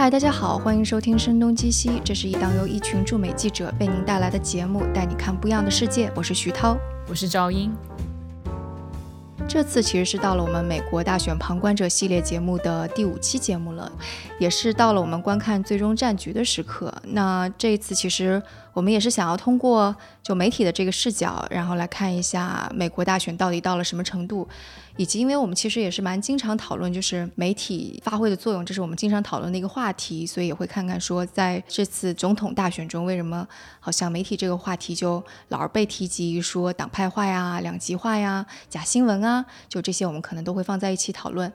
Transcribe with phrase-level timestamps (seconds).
[0.00, 6.10] 嗨，大家好，欢迎收听《声东击西》，这是一档由一群驻美记者为您带来的节目，带你看不一样的世界。
[6.16, 6.74] 我是徐涛，
[7.06, 7.70] 我是赵英。
[9.46, 13.92] 这次其实是到了我们美国大选旁观者系列节目的第五期节目了，
[14.38, 16.90] 也是到了我们观看最终战局的时刻。
[17.02, 18.42] 那这一次其实。
[18.72, 24.48] 我们也是想要通过就媒体的这个视角，然后来看一下美国大选到底到了什么程度，
[24.96, 33.46] 以及因为我们其实也是蛮经常讨论，就是媒体发挥的作用，这是我们经常讨论的一个话题，所以也会看看说在这次总统大选中，为什么
[33.80, 41.52] 好像媒体这个话题就老是被提及，说党派化呀、两极化呀、假新闻啊，就这些我们可能都会放在一起讨论。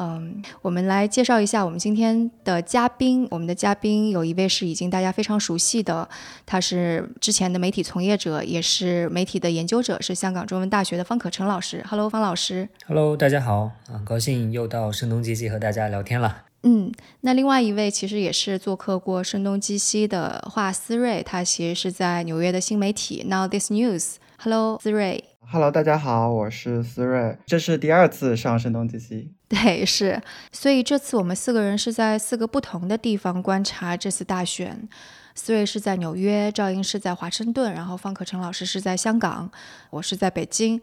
[0.00, 3.26] 嗯，我们来介绍一下我们今天的嘉宾。
[3.32, 6.08] 我们的嘉宾有一位是已经大家非常熟悉的，
[6.46, 11.84] 他是之前的媒体从业者，也是媒体的研究者，是香港中文大学的方可成老师。
[11.88, 12.68] Hello，方老师。
[12.86, 16.44] Hello，大家好，很高兴又到声东击西和大家聊天了。
[16.62, 16.92] 嗯，
[17.22, 24.14] 那另外一位其实也是做客过声东击西的华思睿，他其实是在纽约的新媒体 Now This News。
[24.38, 25.24] Hello，思睿。
[25.50, 29.32] Hello，大家好，我是思睿，这是第二次上声东击西。
[29.48, 30.20] 对，是，
[30.52, 34.86] 所以这次我们四个人是在四个不同的地方观察这次大选。
[35.34, 39.50] 思睿是在纽约，赵英是在华盛顿，然后方可成老师是在香港，
[39.88, 40.78] 我是在北京。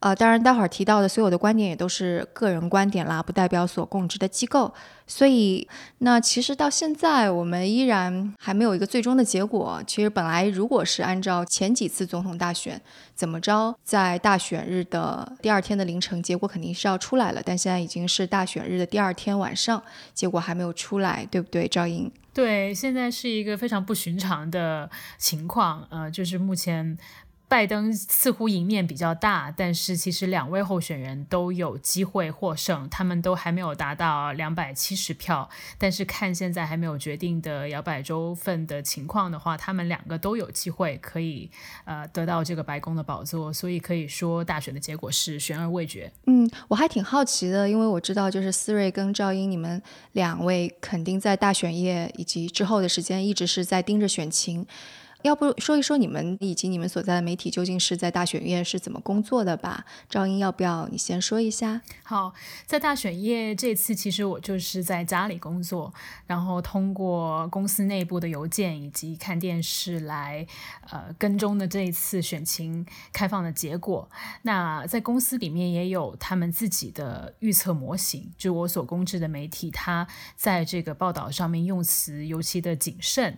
[0.00, 4.72] 呃，当然，待会儿提到的所有的观点也都是个人观点啦，不代表所供职的机构。
[5.06, 5.66] 所以，
[5.98, 9.82] 那其实到现在，我们依然还没有一个最终的结果。
[9.86, 12.80] 其实，本来如果是按照前几次总统大选
[13.14, 17.40] 怎么着，在大选日的第二天的凌晨，结果肯定是要出来了。
[17.42, 22.12] 但现在已经是大选日的第二天晚上，结果还没有出来，对不对，赵英？
[22.34, 26.98] 对，现在是一个非常不寻常的情况，呃，就是目前。
[27.48, 35.48] 拜登似乎赢面比较大，但是其实两位候选人都有机会获胜，他们都还没有达到两百七十票。
[35.78, 41.48] 但是看现在还没有决定的摇摆州份的情况的话，他们两个都有机会可以
[41.84, 46.10] 呃得到这个白宫的宝座，所以可以说大选的结果是悬而未决。
[46.26, 49.80] 嗯，我还挺好奇的，因为我知道就是思睿跟赵英，你们
[50.12, 54.66] 两位肯定在大选夜以及之后的时间一直是在盯着选情。
[55.26, 59.84] 要不说一说你们以及你们所在的媒体究竟是在大选夜是怎么工作的吧？
[60.08, 61.80] 赵英，要不要你先说一下？
[62.04, 62.32] 好，
[62.64, 65.92] 在大选夜这次，其实我就是在家里工作，
[66.28, 70.46] 然后通过公司内部的邮件以及看电视来
[70.90, 74.08] 呃跟踪的这一次选情开放的结果。
[74.42, 80.06] 那在公司里面也有他们自己的预测模型，就我所公知的媒体，他
[80.36, 83.36] 在这个报道上面用词尤其的谨慎，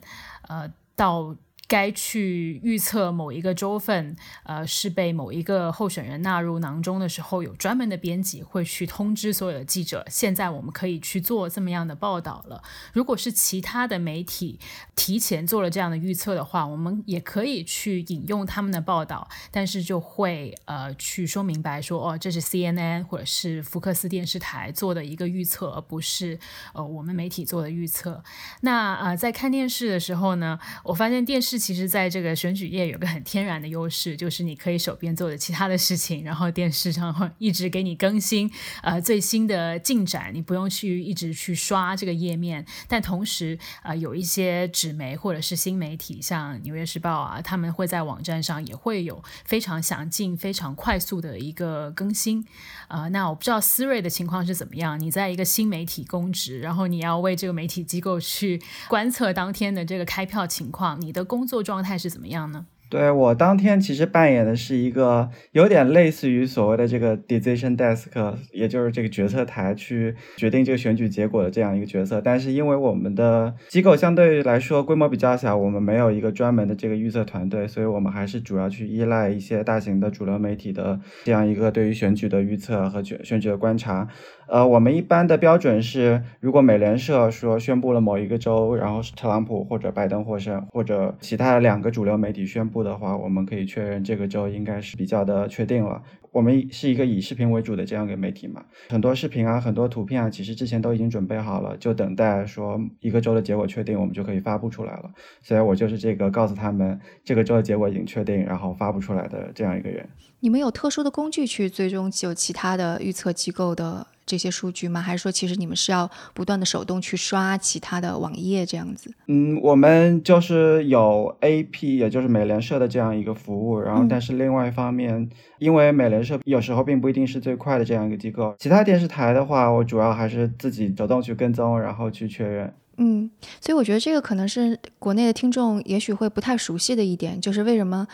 [0.48, 1.34] 呃，到。
[1.68, 10.02] 该去预测某一个州份，呃，是被某一个候选人纳入囊中的时候，有专门的编辑会去通知所有的记者。
[10.08, 12.62] 现在我们可以去做这么样的报道了。
[12.94, 14.58] 如果是其他的媒体
[14.96, 26.38] 提前做了这样的预测的话，我们也可以去引用他们的报道，但是就会呃去说明白说，哦，这是 CNN 或者是福克斯电视台做的一个预测，而不是
[26.72, 28.24] 呃我们媒体做的预测。
[28.62, 31.57] 那呃在看电视的时候呢，我发现电视。
[31.58, 38.50] 其实，在这个选举业有个很天然的优势，就是你可以手边做的其他的事情，然后电视上会一直给你更新
[38.82, 42.64] 呃最新的进展，你不用去一直去刷这个页面。
[42.86, 52.44] 但同时，呃，有一些纸媒或者是新媒体，像《纽约时报》啊，他们会在网站上也会有非常详尽、非常快速的一个更新。
[52.88, 54.98] 呃，那我不知道思睿的情况是怎么样？
[54.98, 62.66] 你在一个新媒体公职，然后你要为这个媒体机构去观测当天的这个开票情况，你的工作状态是怎么样呢？
[62.90, 68.06] 对我当天其实扮演的是一个有点类似于所谓的这个 decision desk，
[68.52, 72.20] 也就是这个决策台去决定这个选举结果的这样一个角色。
[72.20, 84.08] 但是因为我们的机构相对来说规模比较小，我们没有一个专门的这个预测团队，所以我们还是主要去依赖一些大型的主流媒体的这样一个对于选举的预测和选选举的观察。
[84.46, 96.02] 呃，我们一般的标准是，如果美联社说宣布了某一个州，然后是特朗普或者拜登获胜，或者其他两个主流媒体宣布的话，我们可以确认这个周应该是比较的确定了。
[96.30, 105.10] 我们是一个以视频为主的这样一个媒体嘛，很多视频啊，很多图片啊，其实之前都已经准备好了，就等待说一个周的结果确定，我们就可以发布出来了。
[105.40, 110.06] 所以我就是这个告诉他们这个周的结果已经确定，然后发布出来的这样一个人。
[110.40, 114.06] 你们有特殊的工具去追踪有其他的预测机构的？
[114.28, 115.00] 这些数据吗？
[115.00, 119.10] 还是说，其实你们是要不断的手动去刷其他的网页这样子？
[119.26, 123.80] 嗯，我们就是有 AP，也就是美联社的这样一个服务。
[123.80, 132.70] 然后，但是另外一方面，因为美联社有时候并不一定是最快的这样一个机构，其他电视台的话，我主要还是自己主动去跟踪，然后去确认。
[132.98, 133.30] 嗯，
[133.62, 138.06] 所以我觉得这个可能是国内的听众也许会不太熟悉的一点，就是为什么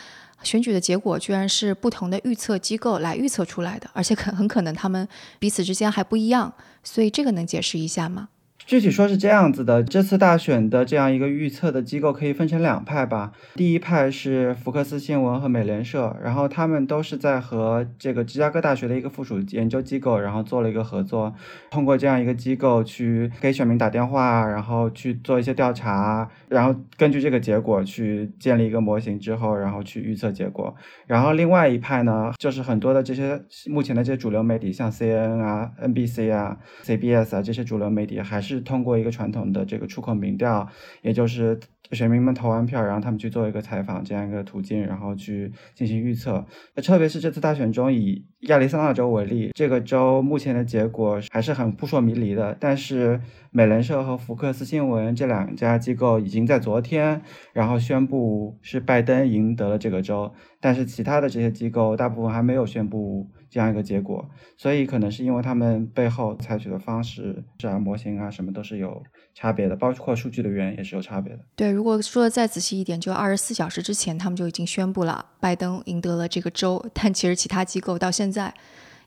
[0.44, 5.08] 选举的结果居然是不同的预测机构来预测出来的，而且可很可能他们
[5.38, 6.52] 彼此之间还不一样，
[6.82, 8.28] 所以这个能解释一下吗？
[8.66, 13.32] 具体说是这样子的，这次大选的这样一个预测的机构可以分成两派吧。
[13.56, 21.34] 第一派是福克斯新闻和美联社，然后他们都是在和这个芝加哥大学的一个附属研究机构，然后做了一个合作，
[21.70, 30.74] 通过这样一个机构去给选民打电话，然后去做一些调查，然后根据这个结果去建立一个模型之后，然后去预测结果。
[31.06, 38.53] 然后另外一派呢，就是很多的这些目前的这些主流媒体，像 C N 啊、NBC 啊、CBS 啊这些主流媒体还是。
[38.54, 40.68] 是通过一个传统的这个出口民调，
[41.02, 41.60] 也就是
[41.92, 46.44] 选民们投完票，然后他们去做一个采访这样一个途径，然后去进行预测。
[46.74, 52.56] 那特别是这次大选中，以亚利桑那州为例，这个州目前的结果还是很扑朔迷离的。
[52.58, 53.20] 但是
[53.50, 57.22] 美联社和福克斯新闻这两家机构已经在昨天，
[57.52, 63.30] 然后宣布是拜登赢得了这个州，但是其他的这些机构大部分还没有宣布。
[63.50, 69.00] 这样一个结果，所以可能是因为他们背后采取的方式、啊模型啊什么都是有
[69.34, 71.40] 差别的，包括数据的源也是有差别的。
[71.56, 78.54] 对，如果说的再仔细一点，就二十四小时之前他们就已经宣布了拜登赢得了这个州，但其实其他机构到现在。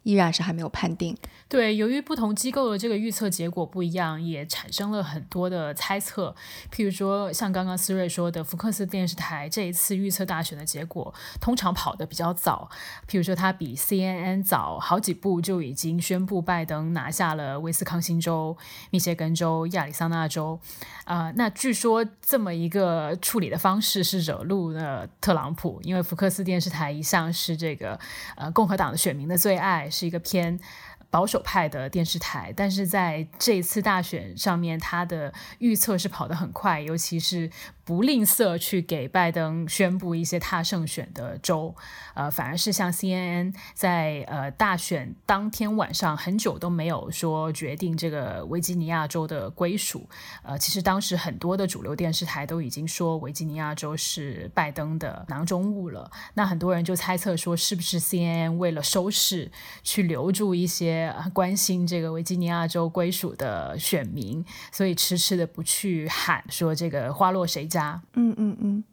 [0.07, 1.17] 依然是还没有判定。
[1.49, 6.33] 对，由于不同机构的这个预测结果不一样，也产生了很多的猜测。
[6.71, 12.69] 譬如说，像刚刚思睿说的，福克斯电视台这一次预测大选的结果，通常跑得比较早。
[13.05, 18.55] 譬如说，它比 CNN 早好几步就已经宣布拜登拿下了威斯康星州、
[18.91, 20.57] 密歇根州、亚利桑那州。
[21.03, 27.97] 啊，那据说这么一个处理的方式是惹怒了特朗普，因为福克斯电视台一向是这个
[28.35, 29.89] 呃共和党的选民的最爱。
[29.97, 30.59] 是一个偏
[31.09, 37.49] 保守派的电视台，但是在这次大选上面，他的预测是跑得很快，尤其是。
[37.87, 41.73] 不吝啬去给拜登宣布一些他胜选的州，
[42.15, 50.09] 呃，反而是像 CNN 在呃大选当天晚上很久都没有说决定这个维吉尼亚州的归属，
[50.43, 59.49] 呃，其实当时很多的主流电视台都已经说维吉尼亚州是拜登的囊中物了，那很多人就猜测说是不是 CNN 为了收视
[59.81, 68.01] 去留住一些关心这个维吉尼亚州归属的选民，所以迟迟的不去喊说这个花落谁家。
[68.13, 68.83] 嗯嗯嗯，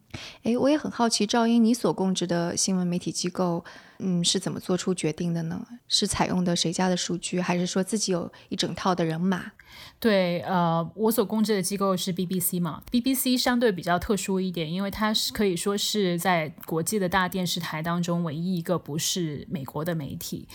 [0.43, 3.65] 哎，我也很好奇，赵英，你所供职的新闻媒体机构，
[3.99, 5.67] 嗯，是怎么做出决定的呢？
[5.89, 9.53] 是采用的谁家的数据，还是说自己有一整套的人马？
[9.99, 20.47] 对，呃，我所供职的机构是 BBC 嘛，BBC 相对比较特殊一点，因为它是可以说是在国际的大电视台当中唯一一个不是美国的媒体，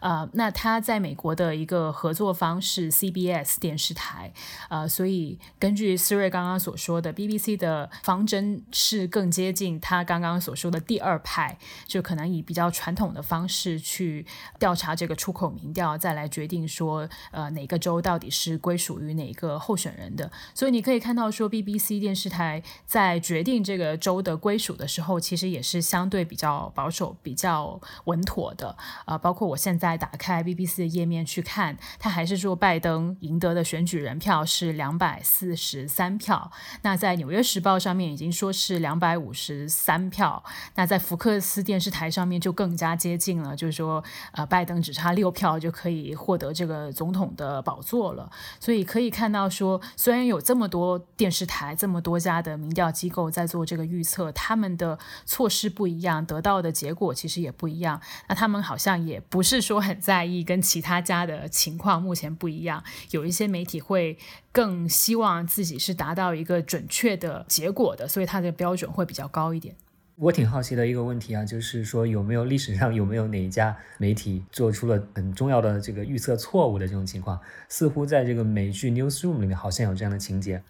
[0.00, 4.32] 呃，那它在美国的一个合作方是 CBS 电视台，
[4.68, 14.24] 呃，所以根据思睿刚刚所说的，BBC 的方针是更接近他刚刚所说的第二派，就可能以比较传传统的方式去
[14.58, 18.56] 调查这个出口民调，再来决定说，呃，哪个州到底是。
[18.58, 20.30] 归属于哪个候选人的？
[20.54, 28.76] 所以你可以看到，说 BBC 电视台在决定这个州的归属的时候，其实也是相对比较保守、比较稳妥的。
[29.04, 36.50] 啊，包括我现在打开 BBC 的页面去看，他还是说拜登赢得的选举人票是两百四十三票。
[36.82, 40.42] 那在纽约时报上面已经说是两百五十三票。
[40.74, 48.30] 那在福克斯电视台上面就更加接近了，就是说，呃，拜登只差六票就可以获得这个总统的宝座了。
[48.60, 58.00] 所以可以看到，说虽然有这么多电视台、这么多家的民调机构在做这个预测，他们的措施不一样，得到的结果其实也不一样。
[58.28, 62.84] 那他们好像也不是说很在意跟其他家的情况目前不一样。
[63.10, 64.16] 有一些媒体会
[64.52, 69.74] 更希望自己是达到一个准确的结果的，所以它的标准会比较高一点。
[70.20, 77.38] 我挺好奇的一个问题啊，就是说有没有历史上有没有哪一家媒体做出了很重要的这个预测错误的这种情况？
[77.68, 80.62] 似乎在这个美剧 Newsroom 里面好像有这样的情节。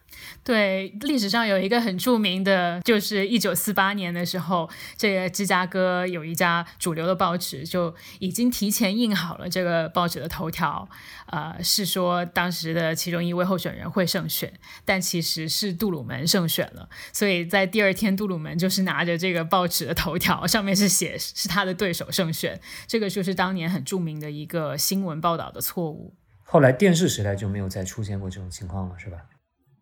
[0.43, 10.89] 对，历史上有一个很著名的，就是一九四八年的时候，这个芝加哥有一家主流的报纸就已经提前印好了这个报纸的头条，
[11.27, 14.53] 呃，是说当时的其中一位候选人会胜选，
[14.85, 16.89] 但其实是杜鲁门胜选了。
[17.13, 26.15] 所以在第二天，杜鲁门就是拿着这个报纸的头条，上面是写是他的对手胜选，这个就是当年很著名的一个新闻报道的错误。
[26.43, 29.19] 后来电视时代就没有再出现过这种情况了，是吧？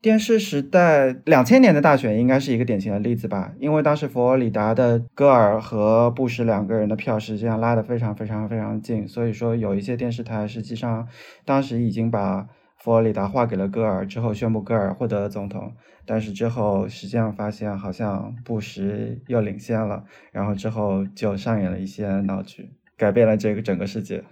[0.02, 11.08] 电视时代两千年的大选应该是一个典型的例子吧，因为当时佛罗里达的戈尔和布什两个人的票实际上拉得非常非常非常近，所以说有一些电视台实际上
[11.44, 12.46] 当时已经把
[12.78, 15.72] 佛罗里达划给了戈尔之后，宣布戈尔获得了总统。
[16.06, 24.22] 但是之后实际上发现，好像布什又领先了，然后之后就上演了一些闹剧，改变了这个整个世界。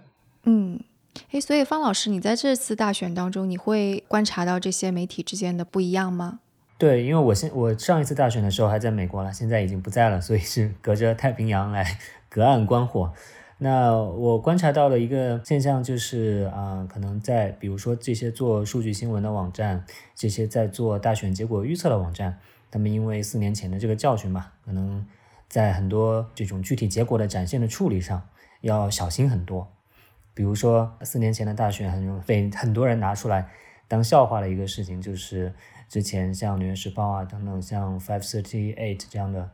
[0.45, 0.79] 嗯，
[1.31, 6.39] 诶，所以方老师，你在这次大选当中，你会观察到这些媒体之间的不一样吗？
[6.77, 11.85] 对，因为我现我上一次大选的时候还在美国了，现在已经不在了，所以是隔着太平洋来
[12.29, 13.13] 隔岸观火。
[13.57, 22.37] 那我观察到的一个现象就是啊，可能在比如说这些做数据新闻的网站，这些在做大选结果预测的网站，
[22.69, 25.07] 他们因为四年前的这个教训嘛，可能
[25.47, 28.21] 在很多这种具体结果的展现的处理上
[28.59, 29.65] 要小心很多。
[30.33, 33.47] 比如说四年前的大选，很被很多人拿出来
[33.87, 35.53] 当笑话的一个事情，就是
[35.87, 39.49] 之前像《纽约时报》啊等等，像 Five Thirty Eight 这样的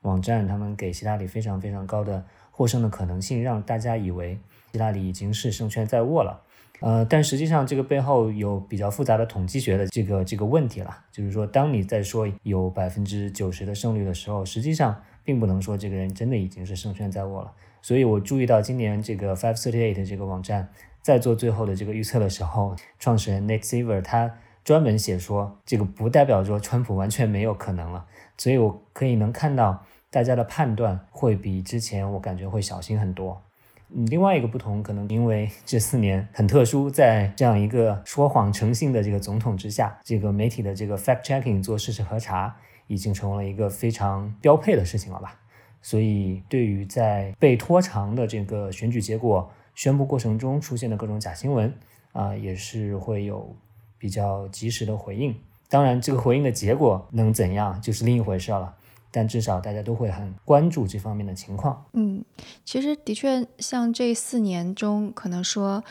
[0.00, 2.24] 网站，他们给希拉里非常非常高的。
[2.52, 4.38] 获胜的可能性让大家以为
[4.70, 6.40] 希拉里已经是胜券在握了，
[6.80, 17.52] 呃，但实际上这个背后有比较复杂的统计学的这个这个问题了，就是说，当你在说有百分之九十的胜率的时候，实际上并不能说这个人真的已经是胜券在握了。
[17.80, 20.68] 所以我注意到今年这个 Five Thirty Eight 这个网站
[21.00, 28.06] 在做最后的这个预测的时候，创始人 Nick Saver 他专门写说，这个不代表说川普完全没有可能了。
[28.38, 29.84] 所以我可以能看到。
[30.12, 33.40] 大家的判断会比之前我感觉会小心很多。
[33.88, 42.54] 嗯，另外一个不同可能因为这四年很特殊，在这样一个说谎成性的这个总统之下，这个媒体的这个 fact checking 做事实核查
[42.88, 45.34] 已经成为了一个非常标配的事情了吧？
[45.80, 51.74] 所以对于在被拖长的这个选举结果宣布过程中出现的各种假新闻
[52.12, 53.56] 啊，也是会有
[53.96, 55.34] 比较及时的回应。
[55.70, 58.74] 当然，这个回应的结果能怎样，就是另一回事了。
[59.12, 61.84] 但至少大家都会很关注这方面的情况。
[61.92, 62.24] 嗯，
[62.64, 65.84] 其实的确，像这四年中，可能说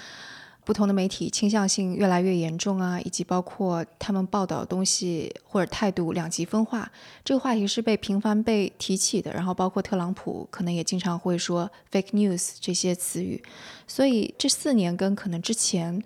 [0.65, 6.91] 不同的媒体倾向性越来越严重啊，以及包括他们报道东西或者态度两极分化，
[7.23, 9.31] 这个话题是被频繁被提起的。
[9.31, 13.41] 然后包括特朗普可能也经常会说 “fake news” 这些词语，
[13.87, 16.03] 所以这四年跟可能之前。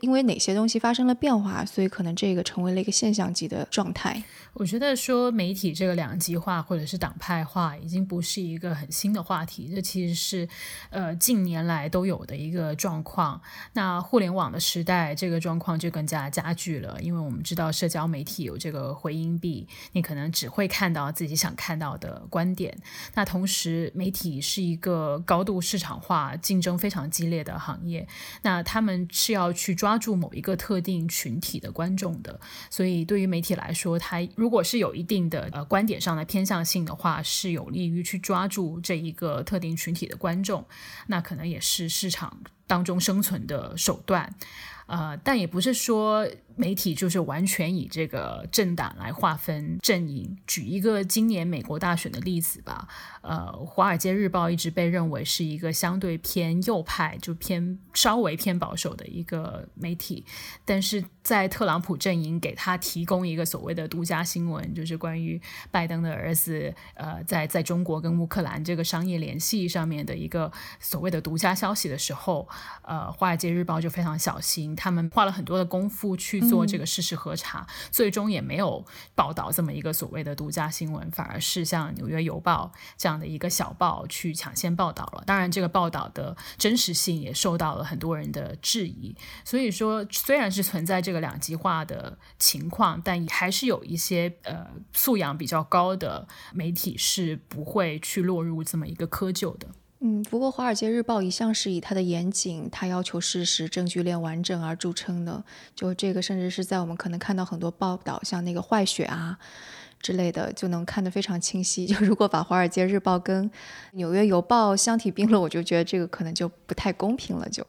[0.00, 4.22] 因为哪些东西发生了变化，所以可能这个成为了一个现象级的状态。
[4.52, 10.48] 我觉得说媒体这个两极化或者是党派化，已经不是一个很新的话题，这其实是
[10.90, 13.40] 呃近年来都有的一个状况。
[13.74, 22.76] 那互联网的时代，这个状况就更加加剧了，因为我们知道社交媒体有这个回音壁，你可能只会看到自己想看到的观点。
[23.14, 28.06] 那同时，媒体是一个高度市场化、竞争非常激烈的行业，
[28.42, 29.77] 那他们是要去。
[29.78, 40.66] 抓住某一个特定群体的观众的，所以对于媒体来说，它如果是有一定的呃观点上的偏向性的话，是有利于去抓住这一个特定群体的观众，
[41.06, 44.34] 那可能也是市场当中生存的手段。
[44.88, 46.26] 呃，但也不是说
[46.56, 50.36] 媒体就是完全以这个政党来划分阵营。
[50.46, 52.88] 举一个今年美国大选的例子吧。
[53.22, 60.24] 呃，《华尔街日报》一直被认为是一个相对偏右派，就偏稍微偏保守的一个媒体。
[60.64, 65.38] 但是在特朗普阵营给他提供一个所谓的独家新闻，就是关于
[65.70, 72.48] 拜登的儿子呃在在中国跟乌克兰这个商业联系上面的一个所谓的独家消息的时候，
[72.80, 74.74] 呃，《华尔街日报》就非常小心。
[74.74, 78.82] 他们花了很多的功夫去做这个事实核查，最终也没有
[79.14, 85.22] 报道这么一个所谓的独家新闻，反而是像《纽约邮报》这样的一个小报去抢先报道了。
[85.26, 89.14] 当然，这个报道的真实性也受到了很多人的质疑。
[89.44, 99.68] 所以说，虽然是存在这个两极化的情况，但还是有一些呃素养比较高的媒体是不会去落入这么一个窠臼的。
[100.00, 105.42] 嗯，不过《华尔街日报》一向是以它的严谨、它要求事实、证据链完整而著称的。
[105.74, 109.36] 就这个，甚至是在我们可能看到很多报道，像那个坏血啊
[110.00, 111.84] 之类的，就能看得非常清晰。
[111.90, 113.50] 就如果把《华尔街日报》跟
[113.94, 117.48] 《纽约邮报》相提并论，我就觉得这个可能就不太公平了。
[117.48, 117.66] 就。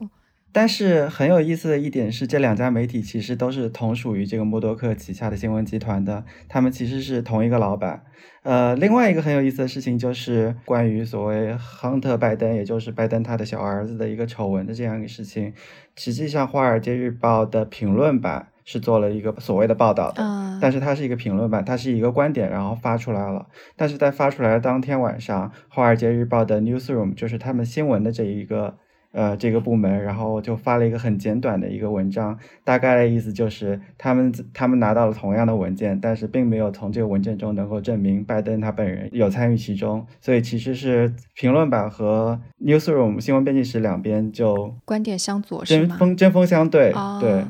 [0.52, 8.02] 但是很有意思的一点是，这两家媒体其实都是同属于这个默多克旗下的新闻集团的，他们其实是同一个老板。
[8.42, 15.52] 呃，另外一个很有意思的事情就是关于所谓亨特·拜登，也就是拜登他的小儿子的一个丑闻的这样一个事情。
[15.94, 20.22] 实际上，《华尔街日报》的评论版是做了一个所谓的报道的，
[20.60, 23.46] 但是它是一个评论版，它是一个观点，然后发出来了。
[23.76, 28.78] 但是在发出来的当天晚上，《华尔街日报》的 newsroom 就是他们新闻的这一个。
[29.12, 45.88] 呃，这个部门，然后就发了一个很简短的一个文章，大概的意思就是他们他们拿到了同样的文件，但是并没有从这个文件中能够证明拜登他本人有参与其中，所以其实是评论版和 newsroom 新闻编辑室两边就观点相左，是吗？
[45.88, 47.44] 针锋针锋相对，对。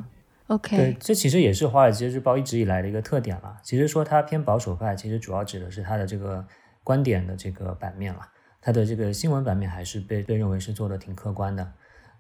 [0.47, 3.55] OK，对，这其实也是《华尔街日报》一直以来的一个特点了。
[3.63, 6.45] 其实说它偏保守派，其实主要指的是它的这个
[6.83, 8.21] 观点的这个版面了。
[8.61, 11.73] 它的这个新闻版面还是被被认为是做的挺客观的。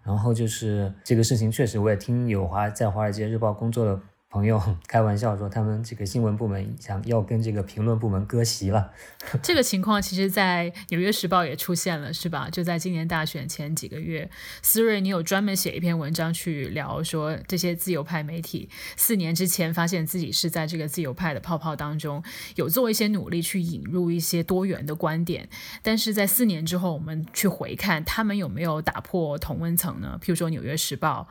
[0.02, 4.00] 然后就是这个事情，确实我也听有华在《华尔街日报》工作的。
[4.30, 8.92] 朋友 开玩笑说，他们这个新闻部门想要跟这个评论部门割席了。
[9.42, 12.48] 这个情况其实，在《纽约时报》也出现了，是吧？
[12.48, 14.30] 就在今年大选前几个月，
[14.62, 22.22] 思睿，你有专门写一篇文章去聊说，这些自由派媒体四年之前发现自己是在这个自由派的泡泡当中，
[22.54, 25.48] 有做一些努力去引入一些多元的观点，
[25.82, 30.16] 但是在四年之后，我们去回看他们有没有打破同温层呢？
[30.22, 31.26] 譬如说《纽约时报》。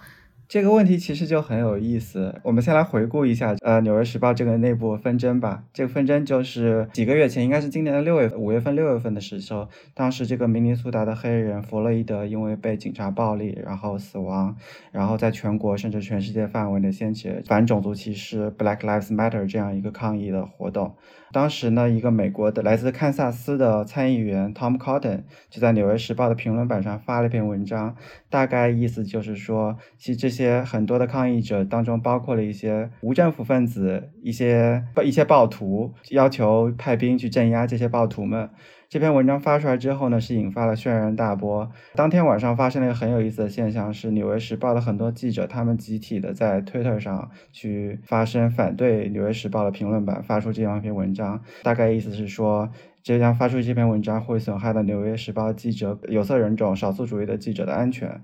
[0.49, 2.33] 这个问题其实就很有意思。
[2.41, 5.63] 我们先来回顾一下，呃，《纽约时报》这个内部纷争吧。
[5.71, 14.55] 这个纷争就是几个月前，应该是今年的六月五月份、六月份的时候，当时这个明尼苏达的黑人弗洛伊德因为被警察暴力，然后死亡，
[14.91, 20.95] 然后在全国甚至全世界范围内掀起反种族歧视 （Black Lives Matter） 这样一个抗议的活动。
[21.31, 27.95] 当时呢，一个美国的来自堪萨斯的参议员 Tom Cotton 就在《纽约时报》的评论板上发了一篇文章，
[28.29, 38.50] 大概意思就是说，其实这些很多的抗议者当中，包括了一些无政府分子、一些一些暴徒，要求派兵去镇压这些暴徒们。
[38.89, 41.72] 这篇文章发出来之后呢，是引发了轩然大波。
[41.93, 51.39] 当天晚上发生了一个很有意思的现象，是《纽约时报》的很多记者，他们集体的在 Twitter 上去发声，反对《纽约时报》的评论版发出这样一篇文章。
[51.62, 52.67] 大概意思是说，
[53.03, 58.19] 这样发出这篇文章会损害到《纽约时报》记者、有色人种、少数主义的记者的安全。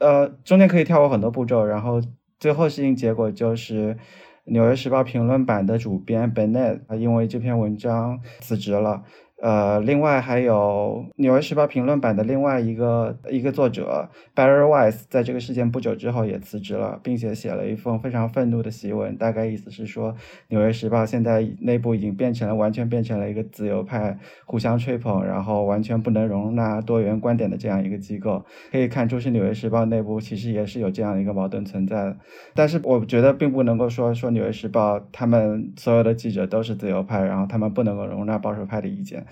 [0.00, 2.02] 呃，中间可以跳过很多步骤，然后
[2.40, 3.94] 最后事情结果就是，
[4.46, 9.04] 《纽约时报》评论版的主编 Benet，因为这篇文章辞职了。
[9.40, 20.12] 呃，另外还有《纽约时报》评论版的另外一个一个作者 Barry Weiss，在这个事件不久之后也辞职了，并且写了一封非常愤怒的檄文，大概意思是说，
[20.48, 28.44] 《纽约时报》现在内部已经变成了完全变成了一个自由派互相吹捧，然后完全不能容纳多元观点的这样一个机构。
[28.72, 32.16] 可以看出，是《纽约时报》内部其实也是有这样一个矛盾存在的。
[32.54, 39.24] 但是我觉得并不能够说说《纽约时报》他们所有的记者都是自由派，然后他们不能够容纳保守派的意见。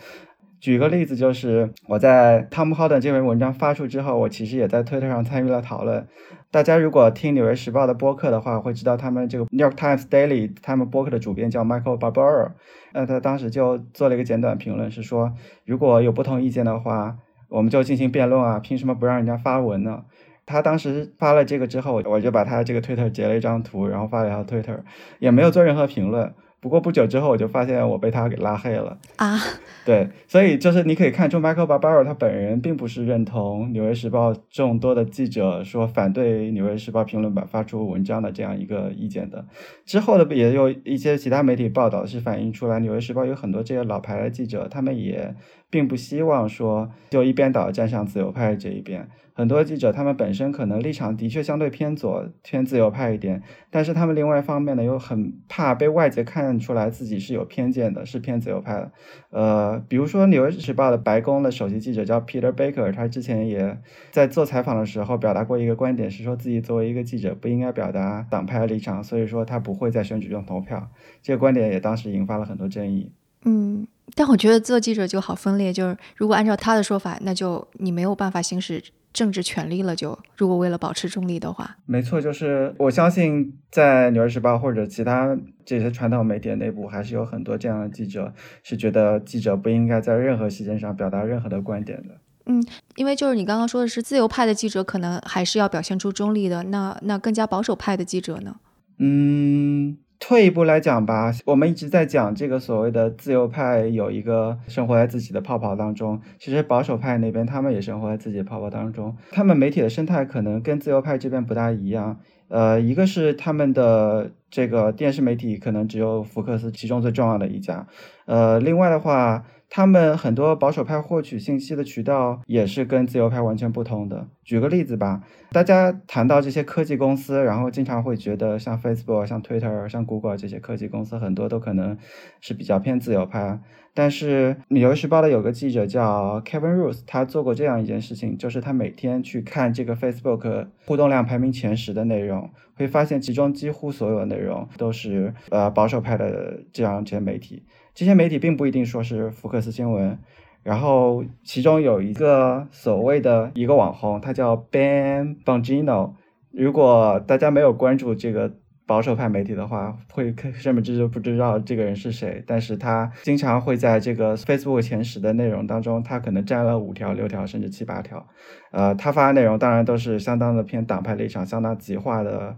[0.61, 6.07] 举个例子，就是我在 Tom Holland 这篇文章发出之后，我其实也在推特上参与了讨论。
[6.51, 12.53] 大家如果听《纽约时报》的播客的话，会知道他们这个 New York Times Daily 他们播客的主编叫 Michael Barbaro，
[12.93, 20.05] 呃，他当时就做了一个简短评论，是说如果有不同意见的话，我们就进行辩论啊，凭什么不让人家发文呢？
[20.47, 24.83] 他当时发了这个之后，我就把他这个推特截了一张图，然后发了一条推特，
[25.19, 26.33] 也没有做任何评论。
[26.67, 29.39] 不过不久之后，我就发现我被他给拉黑了啊！
[29.85, 39.47] 对，所以就是你可以看出，Michael Barbaro 他本人并不是认同《纽约时报》众多的记者说反对《纽约时报》评论版发出文章的这样一个意见的。
[39.85, 45.37] 之后的也有一些其他媒体报道是反映出来，《纽约时报》有很多这些老牌的记者，他们也
[45.71, 49.09] 并不希望说就一边倒站上自由派这一边。
[49.37, 58.91] 很多记者他们本身可能立场的确相对偏左、偏自由派一点，但是他们另外一方面呢，又很怕被外界看出来自己是有偏见的，是偏自由派的。
[59.29, 63.79] 呃，比如说《纽约时报》的白宫的首席记者叫 Peter Baker，他之前也
[64.11, 70.89] 在做采访的时候表达过一个观点，是说自己作为一个记者不应该表达党派的立场，所以说他不会在选举中投票。
[71.23, 73.13] 这个观点也当时引发了很多争议。
[73.45, 78.83] 嗯，但我觉得做记者就好分裂，就是如果按照他的说法，那就你没有办法行使。
[79.17, 88.31] 政治权利了，就如果为了保持中立的话，没错，就是我相信在《纽约时报》或者其他这些传统媒体内部，还是有很多这样的记者
[88.63, 92.15] 是觉得记者不应该在任何事件上表达任何的观点的。
[92.45, 92.63] 嗯，
[92.97, 98.57] 因为就是你刚刚说的是自由派的记者可能还是要表现出中立的，那那更加保守派的记者呢？
[98.99, 99.97] 嗯。
[100.19, 109.17] 退一步来讲吧，我们一直在讲这个所谓的自由派有一个生活在自己的泡泡当中，其实保守派那边他们也生活在自己的泡泡当中。
[109.31, 117.87] 他们媒体的生态可能跟自由派这边不大一样，呃，一个是他们的这个电视媒体可能只有福克斯其中最重要的一家，
[118.25, 119.45] 呃，另外的话。
[119.69, 124.29] 他们很多保守派获取信息的渠道也是跟自由派完全不同的。
[124.45, 131.99] 举个例子吧，大家谈到这些科技公司，然后经常会觉得像 Facebook、像 Twitter、像 Google 这些科技公司很多都可能
[132.41, 133.61] 是比较偏自由派。
[133.93, 147.63] 但是《纽约时报》的有个记者叫 Kevin Roose，他做过这样一件事情，就是他每天去看这个 Facebook 互动量排名前十的内容，会发现其中几乎所有的内容都是呃保守派的这样这些媒体。
[147.97, 150.19] 这些媒体并不一定说是福克斯新闻，
[150.63, 156.13] 然后其中有一个所谓的一个网红，他叫 Ben Bongino。
[156.53, 158.53] 如果大家没有关注这个
[158.87, 162.45] 保守派媒体的话，会根本就不知道这个人是谁。
[162.47, 168.27] 但是他经常会在这个 Facebook 前十的内容当中，他可能占了五条、六条，甚至七八条。
[168.73, 172.55] 呃，他发的内容当然都是相当的偏党派立场、相当极化的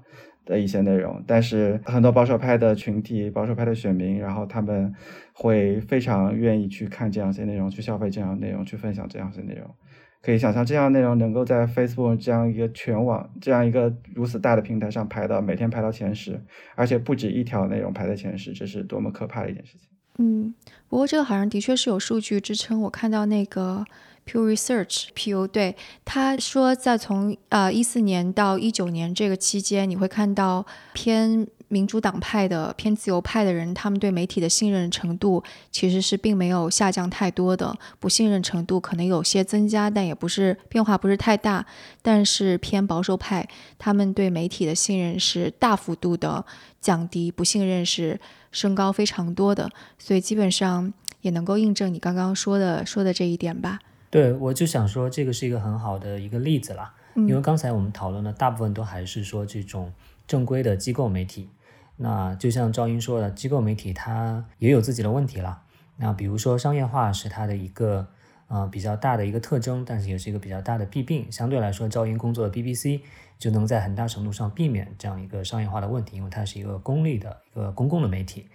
[0.48, 1.22] 的一些内容。
[1.26, 4.92] 但是很多保守派的群体、保守派的选民，然后他们
[5.34, 9.68] 会非常愿意去看这样一些内容，去消费这样内容，去分享这样一些内容。
[10.20, 16.42] 可以想象，这样内容能够在 Facebook 这样一个全网、这样一个如此大的平台上排到每天排到前十，
[16.74, 19.88] 而且不止一条内容排在前十，这是多么可怕的一件事情。
[20.18, 20.52] 嗯，
[20.88, 22.82] 不过这个好像的确是有数据支撑。
[22.82, 23.84] 我看到那个
[24.28, 31.48] Pew Research，Pew 对他说，在从呃一四年到一九年这个期间，你会看到偏。
[31.70, 41.66] 民主党派的偏自由派的人，他们对媒体的信任程度其实是并没有下降太多的，不信任程度可能有些增加，但也不是变化不是太大。
[42.00, 43.46] 但是偏保守派，
[43.78, 46.42] 他们对媒体的信任是大幅度的
[46.80, 48.18] 降低，不信任是
[48.50, 49.70] 升高非常多的。
[49.98, 53.78] 所以基本上也能够印证你刚刚说的说的这一点吧？
[54.10, 59.92] 对，我就想说这个是一个很好的一个例子啦，因为刚才我们讨论的大部分都还是说这种
[60.26, 61.50] 正规的机构媒体。
[61.96, 65.62] 那就像赵英说的，机构媒体它也有自己的问题了。
[65.96, 68.06] 那比如说商业化是它的一个
[68.46, 71.26] 呃比较大的一个特征，但是也是一个比较大的弊病。
[71.30, 73.00] 相对来说，赵英工作的 BBC
[73.36, 78.46] 就能在很大程度上避免这样一个商业化的问题，因为它是一个公立的一个公共的媒体。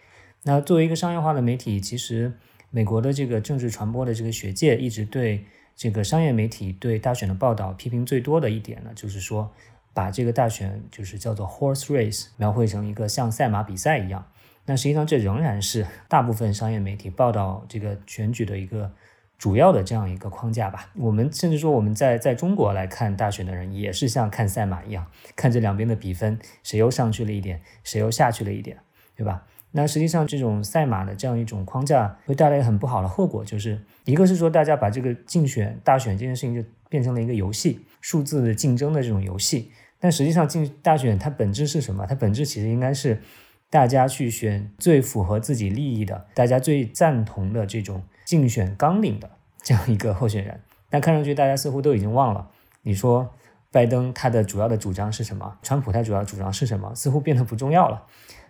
[0.44, 2.34] 那作为一个商业化的媒体，其实
[2.74, 9.52] 美国的这个政治传播的这个学界一直对这个商业媒体对大选的报道批评最多的一点呢，就是说。
[9.96, 14.26] 把这个大选就是叫做 horse race，描绘成一个像赛马比赛一样。
[14.66, 18.92] 那实际上这仍然是大部分商业媒体报道这个选举的一个
[19.38, 20.90] 主要的这样一个框架吧。
[20.96, 25.06] 我们甚至说我们在在中国来看大选的人，也是像看赛马一样，
[25.36, 28.80] 看这两边的比分，谁又上去了一点，谁又下去了一点，
[29.16, 29.46] 对吧？
[29.76, 39.72] 那实际上这种赛马的这样一种框架会带来很不好的后果，就是一个是说大家把这个竞选大选这件事情就变成了一个游戏，数字的竞争的这种游戏。
[40.00, 42.06] 但实际上，竞大选它本质是什么？
[42.06, 43.22] 它本质其实应该是
[43.70, 49.32] 大家去选最符合自己利益的、大家最赞同的这种竞选纲领的
[49.64, 50.60] 这样一个候选人。
[50.90, 52.52] 但看上去大家似乎都已经忘了，
[52.84, 53.34] 你说
[53.72, 55.58] 拜登他的主要的主张是什么？
[55.64, 56.94] 川普他主要主张是什么？
[56.94, 58.04] 似乎变得不重要了。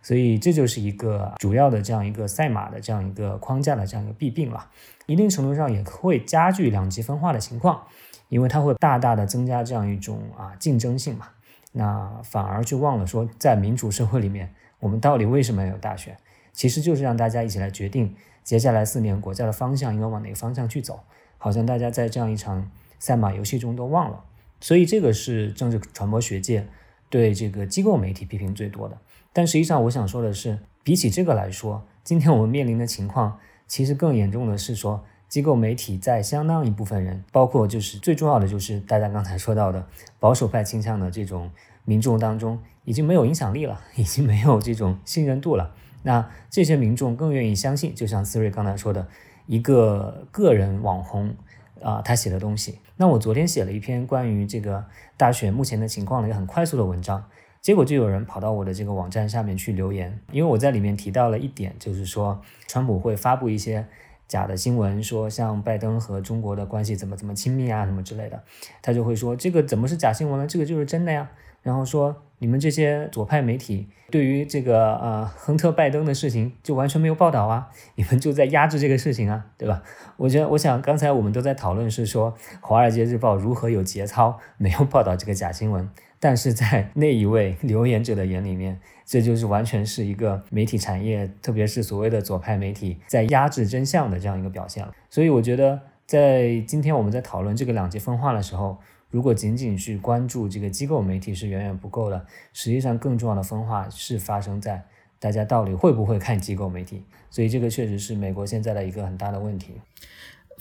[0.03, 4.69] 所以这就是一个主要的这样一个赛马的这样一个框架的这样一个弊病了。
[5.05, 7.87] 一定程度上也会加剧两极分化的情况，
[8.29, 11.29] 因为它会大大的增加这样一种啊竞争性嘛。
[11.71, 16.15] 那反而就忘了说，在民主社会里面，我们到底为什么要有大选？
[16.51, 20.99] 其实就是让大家一起来决定接下来四年国家的方向应该往哪个方向去走。
[21.37, 24.23] 好像大家在这样一场赛马游戏中都忘了。
[24.61, 26.65] 所以这个是政治传播学界
[27.09, 28.97] 对这个机构媒体批评最多的。
[29.33, 35.03] 但实际上，我想说的是，比起这个来说，今天我们面临的情况其实更严重的是说。
[35.29, 39.87] 机构媒体在相当一部分人，包括就是最重要的就是大家刚才说到的
[40.19, 41.49] 保守派倾向的这种
[41.85, 45.73] 民众当中，已经没有影响力了，已经没有这种信任度了。
[46.03, 49.07] 那这些民众更愿意相信，就像思睿刚才说的，
[49.47, 51.35] 一个个人网红
[51.81, 52.77] 啊，他写的东西。
[52.97, 54.85] 那我昨天写了一篇关于这个
[55.17, 57.25] 大选目前的情况的一个很快速的文章，
[57.63, 63.87] 结果就有人跑到我的这个网站下面去留言，因为我在里面提到了一点，就是说川普会发布一些。
[64.25, 68.41] 假的新闻说像拜登和中国的关系怎么怎么亲密啊什么之类的，
[68.81, 70.47] 他就会说这个怎么是假新闻呢？
[70.47, 71.29] 这个就是真的呀。
[71.63, 79.81] 然后说你们这些左派媒体对于这个呃亨特拜登的事情就完全没有报道啊，你们就在压制这个事情啊，对吧？
[80.17, 88.79] 我觉得我想刚才我们都在讨论是说华尔街日报如何有节操没有报道这个假新闻，但是在 那一位留言者的眼里面。
[89.05, 94.93] 这就是完全是一个媒体产业，特别是所谓的左派媒体在压制真相的这样一个表现了。
[95.09, 98.77] 所以我觉得，在今天我们在讨论这个两极分化的时候，
[99.13, 102.25] 如果仅仅去关注这个机构媒体是远远不够的。
[102.51, 104.83] 实际上，更重要的分化是发生在
[105.19, 107.03] 大家到底会不会看机构媒体。
[107.29, 109.73] 所以这个确实是美国现在的一个很大的问题。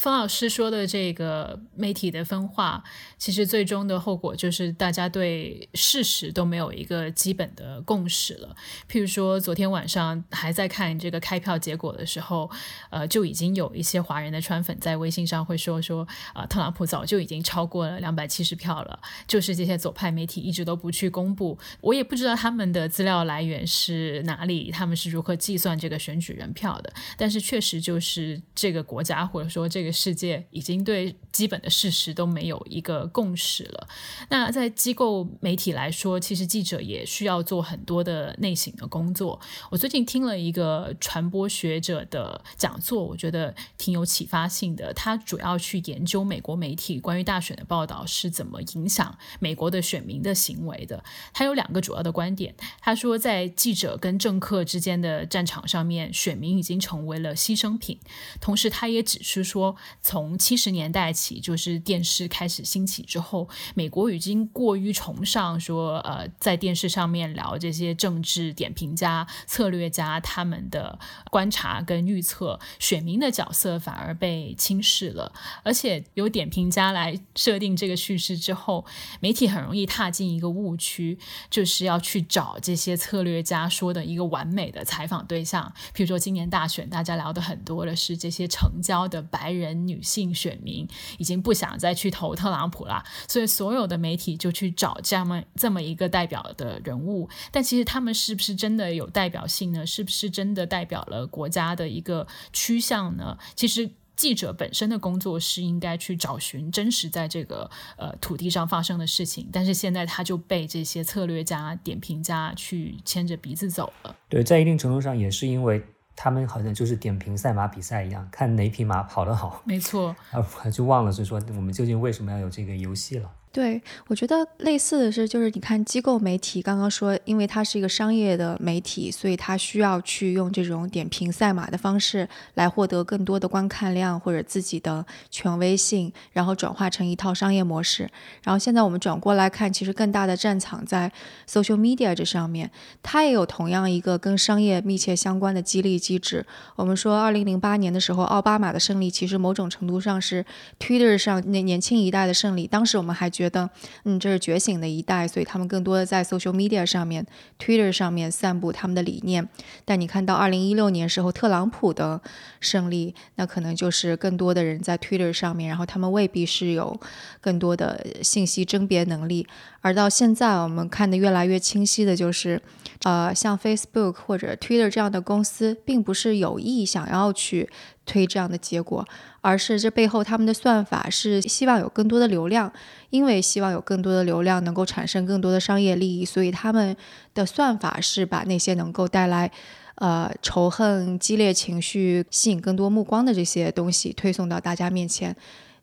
[0.02, 2.82] 方老师说的这个媒体的分化，
[3.18, 8.56] 其实最终的后果就是大家对事实都没有一个基本的共识了。
[8.90, 12.50] 譬如说，昨天晚上还在看这个开票结果的时候，
[12.90, 21.56] 呃，就已经有一些华人的川粉在微信上会说说，啊，特朗普早就已经超过了两百七十票了，就是这些左派媒体一直都不去公布。
[21.80, 26.92] 我也不知道他们的资料来源是哪里，他们是如何计算这个选举人票的。
[27.16, 29.91] 但是确实就是这个国家或者说这个。
[29.92, 33.88] 世界已经对基本的事实都没有一个共识了。
[34.30, 39.38] 那在机构媒体来说，其实记者也需要做很多的内省的工作。
[39.70, 44.92] 我最近听了一个传播学者的讲座，我觉得挺有启发性的。
[44.94, 51.02] 他主要去研究美国媒体关于大选的报道是怎么影响美国的选民的行为的。
[51.34, 52.54] 他有两个主要的观点。
[52.80, 57.98] 他说，在记者跟政客之间的战场上面，选民已经成为了牺牲品。
[58.40, 70.98] 同时，他也指出说，从七十年代起，就是电视开始兴起之后，美国已经过于崇尚说，呃，在电视上面聊这些政治点评家、策略家他们的
[71.30, 75.32] 观察跟预测，选民的角色反而被轻视了。
[75.62, 78.84] 而且，由点评家来设定这个叙事之后，
[79.20, 81.18] 媒体很容易踏进一个误区，
[81.50, 85.72] 就是要去找这些策略家说的一个完美的采访对象。
[85.92, 90.86] 比如说，今年大选，大家聊的很多的是这些成交的白人人女性选民
[91.18, 97.28] 已经不想再去投特朗普了，所以所有的媒体就去找这么这么一个代表的人物。
[97.50, 99.86] 但其实他们是不是真的有代表性呢？
[99.86, 103.38] 是不是真的代表了国家的一个趋向呢？
[103.54, 103.90] 其实。
[104.14, 114.14] 记者本身的工作是应该去找寻真实在这个呃土地上发生的事情，但是现在他就被这些策略家、点评家去牵着鼻子走了。
[114.28, 115.82] 对，在一定程度上也是因为
[116.14, 119.62] 他们好像就是点评赛马比赛一样，看哪匹马跑得好。
[119.64, 123.30] 没错， 啊，就忘了是说我们究竟为什么要有这个游戏了。
[123.52, 138.10] 对，我觉得类似的是，就是你看机构媒体刚刚说，因为它是一个商业的媒体，所以它需要去用这种点评赛马的方式来获得更多的观看量或者自己的权威性，然后转化成一套商业模式。
[138.42, 141.12] 然后现在我们转过来看，其实更大的战场在
[141.46, 142.70] social media 这上面，
[143.02, 146.46] 它也有同样一个跟商业密切相关的激励机制。
[146.74, 150.42] 我们说，二零零八年的时候，奥巴马的胜利其实某种程度上是
[150.80, 152.66] Twitter 上那年轻一代的胜利。
[152.66, 153.68] 当时我们还觉觉得，
[154.04, 157.26] 嗯，这是觉醒的一代，所以他们更多的在 social media 上面
[157.58, 159.48] ，Twitter 上面散布他们的理念。
[159.84, 162.20] 但你看到二零一六年时候特朗普的
[162.60, 167.00] 胜利，那可能就是更多的人在 Twitter 上面，然后他们未必是有
[167.40, 169.46] 更多的信息甄别能力。
[169.80, 172.62] 而到现在，我们看的越来越清晰的就是，
[173.02, 177.68] 呃，像 Facebook 或者 Twitter 这样的公司，并不是有意想要去
[178.06, 179.04] 推这样的结果，
[179.42, 182.72] 而是这背后他们的算法是希望有更多的流量，
[183.10, 186.96] 因为希望有更多的流量能够产生更多的商业利益，所以他们
[187.34, 189.50] 的算法是把那些能够带来，
[189.96, 195.36] 呃，仇恨、激烈情绪、吸引更多目光的这些东西推送到大家面前。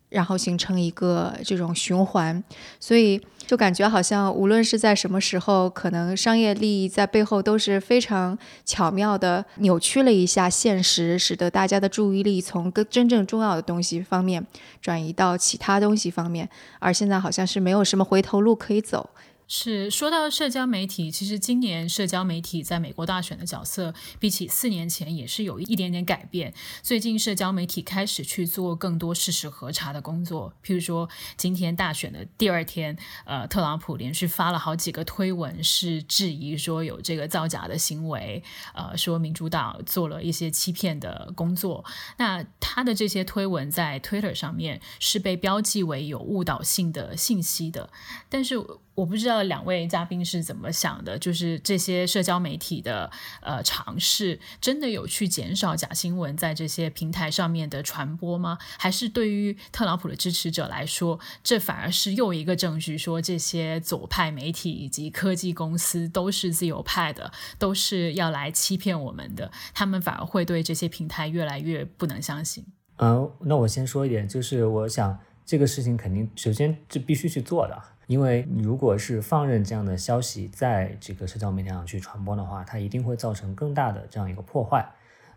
[0.10, 2.44] 然后形成一个这种循环，
[2.80, 14.46] 所以就感觉好像无论是在什么时候，可能商业利益在背后都是非常巧妙的扭曲了一下现实，使得大家的注意力从更真正重要的东西方面
[14.82, 19.10] 转移到其他东西方面，而现在好像是没有什么回头路可以走。
[19.52, 26.54] 是说到社交媒体，其实今年社交媒体在美国大选的角色，比起四年前也是有一点点改变。
[26.84, 38.44] 最近社交媒体开始去做更多事实核查的工作，譬如说今天大选的第二天，呃，特朗普连续发了好几个推文，是质疑说有这个造假的行为，
[38.76, 41.84] 呃，说民主党做了一些欺骗的工作。
[42.18, 47.90] 那他的这些推文在 Twitter 上面是被标记为有误导性的信息的，
[48.30, 48.64] 但是。
[49.00, 53.10] 我不知道两位嘉宾是怎么想的，就是这些社交媒体的
[53.42, 58.58] 呃尝试，真的有去减少假新闻在这些平台上面的传播吗？
[58.78, 72.66] 还是对于特朗普的支持者来说，这反而是又一个证据，说这些左派媒体以及科技公司都是自由派的，都是要来欺骗我们的，他们反而会对这些平台越来越不能相信。
[72.98, 77.82] 嗯，那我先说一点，就是我想这个事情肯定首先是必须去做的。
[78.10, 84.84] 因为如果是放任这样的消息在这个社交媒体上去传播的话，它一定会造成更大的这样一个破坏。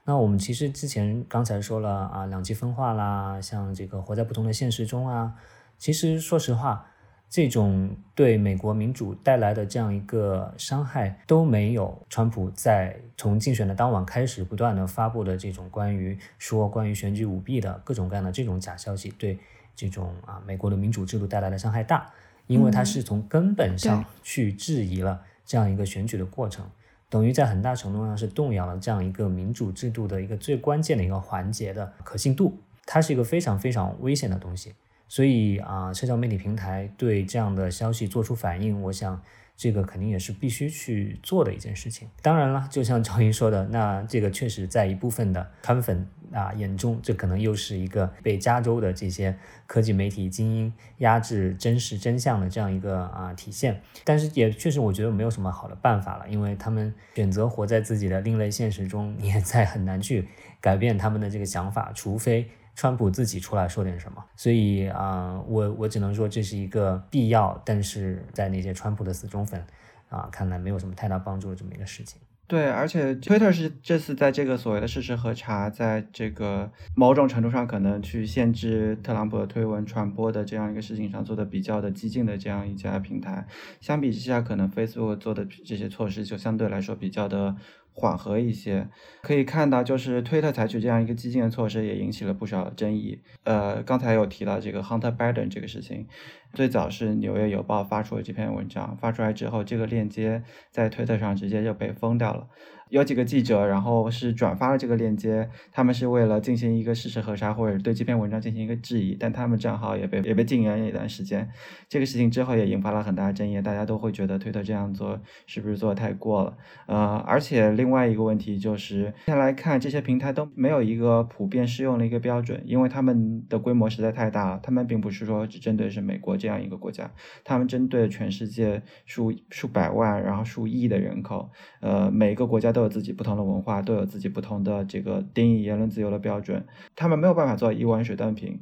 [0.04, 5.34] 那我们其实之前刚才说了啊，两极分化啦，像这个活在不同的现实中啊，
[5.76, 6.86] 其实说实话，
[7.28, 19.38] 这种对美国民主带来的这样一个伤害都没有川普在从竞选的当晚开始不断的发布的这种关于说关于选举舞弊的各种各样的这种假消息对
[19.76, 22.10] 这种啊美国的民主制度带来的伤害大。
[22.46, 26.64] 因为它是从根本上去质疑了这样一个选举的过程，
[27.08, 32.58] 等于在很大程度上是动摇了这样一个民主制度的一个最关键的一个环节的可信度。
[32.84, 34.74] 它是一个非常非常危险的东西，
[35.06, 39.22] 所以啊，社交媒体平台对这样的消息做出反应，我想
[39.62, 42.08] 这个肯定也是必须去做的一件事情。
[42.20, 53.80] 当然了，就像赵英说的，那这个确实在一部分的川粉啊眼中，这可能又是一个被加州的这些科技媒体精英压制真实真相的这样一个啊体现。
[54.02, 60.26] 但是也确实，我觉得没有什么好的办法了，因为他们选择活在自己的另类现实中，你也在很难去
[60.60, 62.50] 改变他们的这个想法，除非。
[62.74, 69.62] 川普自己出来说点什么，所以啊，我我只能说这是一个必要，但是在那些川普的死忠粉
[70.08, 72.20] 啊看来没有什么太大帮助的这么一个事情。
[72.48, 83.46] 对，而且 Twitter 是这次在这个所谓的事实核查，在这个某种程度上可能去限制特朗普的推文传播的这样一个事情上做的比较的激进的这样一家平台。
[83.80, 87.56] 相比之下，可能 Facebook 做的这些措施就相对来说比较的。
[87.94, 88.88] 缓和一些，
[89.22, 93.20] 可以看到，就是推特采取这样一个激进的措施，也引起了不少争议。
[93.44, 96.06] 呃，刚才有提到这个 Hunter Biden 这个事情，
[96.54, 102.48] 最早是《纽约邮报》发出了这篇文章，发出来之后，这个链接在推特上直接就被封掉了。
[102.92, 111.48] 有几个记者，然后是转发了这个链接，他们是为了进行一个事实核查，或者对这篇文章进行一个质疑，但他们账号也被也被禁言了一段时间。
[111.88, 116.54] 这个事情之后也引发了很大的争议，大家都会觉得推特这样做是不是做的太过了？
[116.86, 127.10] 呃，而且另外一个问题就是，现在来看这些平台都没有一个普遍适用的一个标准，因为他们的规模实在太大了，他们并不是说只针对是美国这样一个国家，
[127.42, 131.50] 他们针对全世界数数百万然后数亿的人口，
[131.80, 132.81] 呃，每一个国家都。
[132.82, 138.60] 有自己不同的文化，都有自己不同的这个定义言论自由的标准，他们没有办法做一碗水端平。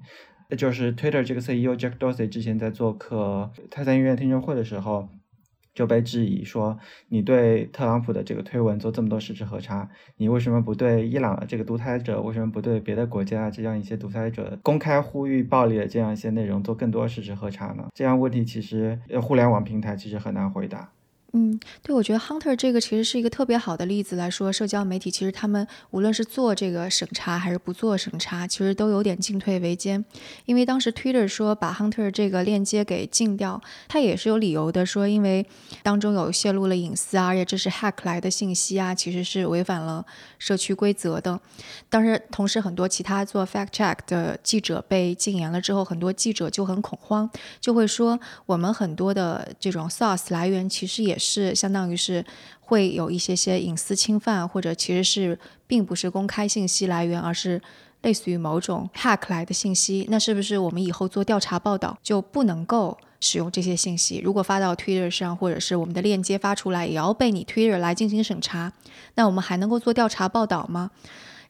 [0.57, 5.09] 就是 Twitter 这个 CEO Jack Dorsey 之前在做客泰山医院听证会的时候，
[5.73, 6.77] 就被质疑说
[7.09, 20.91] ：“你对特朗普的这个推文做这么多实质核查，你为什么不对伊朗的这个独裁者，为什么不对别的国家这样一些独裁者公开呼吁暴力的这样一些内容做更多实质核查呢？”这样问题其实互联网平台其实很难回答。
[21.33, 30.05] 嗯，对，我觉得 Hunter 这个其实是一个特别好的例子来说，社交媒体其实他们无论是做这个审查还是不做审查，其实都有点进退维艰。
[30.45, 35.47] 因为当时 Twitter 说把 Hunter 这个链接给禁掉，它也是有理由的，说因为
[35.85, 40.05] 当中有泄露了隐私啊，而且这是 hack 来的信息啊，其实是违反了
[40.41, 41.39] 社区规则的。
[41.89, 51.20] 当时同时很多其他做 fact check 的记者被禁言了之后，很多记者就很恐慌，就会说我们很多的这种 source 来源其实也。
[51.21, 52.25] 是相当于是
[52.61, 57.63] 会有一些些隐私侵犯，或者其实是并不是公开信息来源，而是
[58.03, 60.07] 类似于某种 hack 来的信息。
[60.11, 64.21] 那是不是我们以后做调查报道就不能够使用这些信息？
[64.25, 68.73] 如果发到 Twitter 上，或者是我们的链接发出来，也要被你 Twitter 来进行审查？
[69.17, 70.91] 那我们还能够做调查报道吗？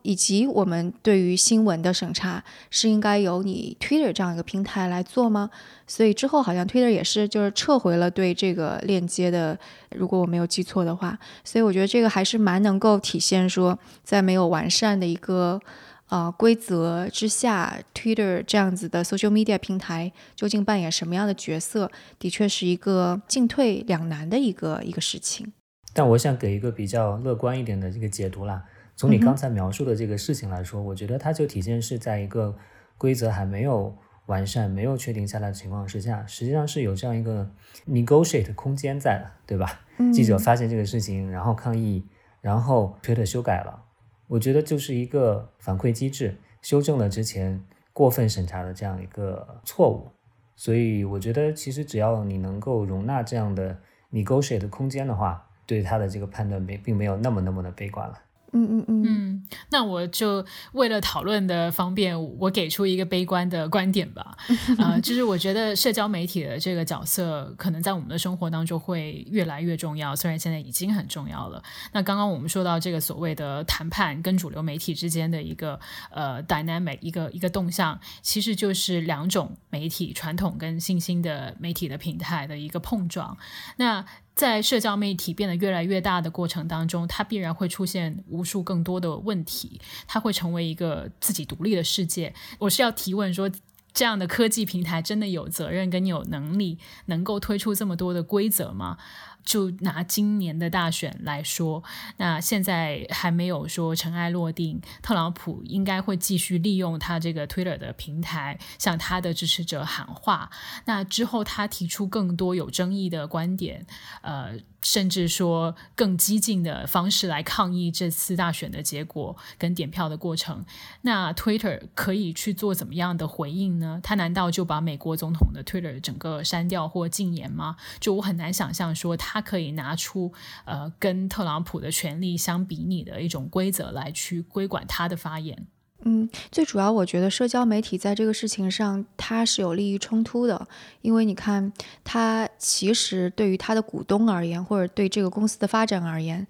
[0.03, 5.51] 以及我们对于新闻的审查是应该由你 Twitter 这样一个平台来做吗？
[5.87, 9.59] 所以之后好像 Twitter 也是就是撤回了对这个链接的，
[9.97, 11.19] 如果我没有记错的话。
[11.45, 15.61] 所以我觉得这个还是蛮能够体现说，在没有完善的一个
[16.09, 25.53] 呃规则之下，Twitter 这样子的 social media 平台究竟扮演什么样的角色，的确是一个进退两难的一个一个事情。
[25.93, 28.63] 但我想给一个比较乐观一点的这个解读啦。
[29.01, 32.55] 从你刚才描述的这个事情来说，我觉得它就体现是在一个
[32.99, 37.51] 规则还没有完善、没有确定下来的情况之下，实际上是有这样一个
[37.89, 39.81] negotiate 空间在的，对吧？
[40.13, 42.05] 记者发现这个事情，然后抗议，
[42.43, 43.85] 然后推特修改了，
[44.27, 50.11] 我觉得就是一个反馈机制，修正了之前过分审查的这样一个错误。
[50.57, 53.79] 所以我觉得，其实只要你能够容纳这样的
[54.13, 58.19] negotiate 空间的话，对他的这个判断没并没有那么那么的悲观了。
[58.53, 64.37] 嗯嗯嗯嗯，那我就为了讨论的方便，我给出一个悲观的观点吧。
[64.79, 70.15] 啊， 就是我觉得社交媒体的这个角色，可能在我们的生活当中会越来越重要。
[70.15, 71.63] 虽然现在已经很重要了。
[71.93, 75.79] 那刚刚我们说到这个所谓的谈判跟主流媒体之间的一个
[76.11, 83.37] 呃 dynamic 一个一个动向，其实就是两种媒体传统跟新兴的媒体的平台的一个碰撞。
[83.77, 84.05] 那
[84.41, 92.33] 在社交媒体变得越来越大的过程当中，它必然会出现无数更多的问题，它会成为一个自己独立的世界。
[92.59, 93.51] 我是要提问说，
[93.93, 98.97] 这样的科技平台真的有责任跟有能力能够推出这么多的规则吗？
[99.45, 101.83] 就拿今年的大选来说，
[102.17, 104.81] 那现在还没有说尘埃落定。
[105.03, 110.51] 特朗普应该会继续利用他这个 Twitter 的平台向他的支持者喊话。
[110.85, 113.87] 那之后他提出更多有争议的观点，
[114.23, 120.65] 呃，甚至说更激进的方式来抗议这次大选的结果跟点票的过程。
[121.03, 124.01] 那 Twitter 可以去做怎么样的回应呢？
[124.03, 127.77] 他难道就把美国总统的 Twitter 整个删掉或禁言吗？
[127.99, 130.33] 就我很难想象说他可以拿出
[130.65, 135.67] 呃跟特朗普的权利相比拟的一种规则来去规管他的发言。
[136.03, 140.67] 嗯，最主要我觉得社交媒体在这个事情上它是有利益冲突的，
[141.03, 141.71] 因为你看，
[142.03, 146.47] 它其实对于它的股东而言，或者对这个公司的发展而言，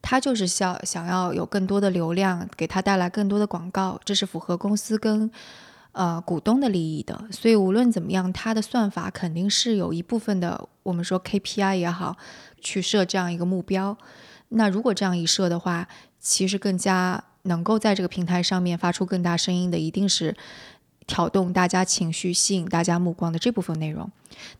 [0.00, 5.28] 它就是想想要有更多的流量，给它带来更多的广告，这是符合公司跟
[5.90, 7.24] 呃股东的利益的。
[7.32, 12.16] 所以无论怎么样，它的算法肯定是有一部分的，我们说 KPI 也好，
[12.60, 13.98] 去设这样一个目标。
[14.50, 15.88] 那如果这样一设的话，
[16.20, 17.24] 其实更加。
[17.46, 20.36] 能够在这个平台上面发出更大声音的，一定是
[21.06, 24.10] 挑动大家情绪、吸引大家目光的这部分内容。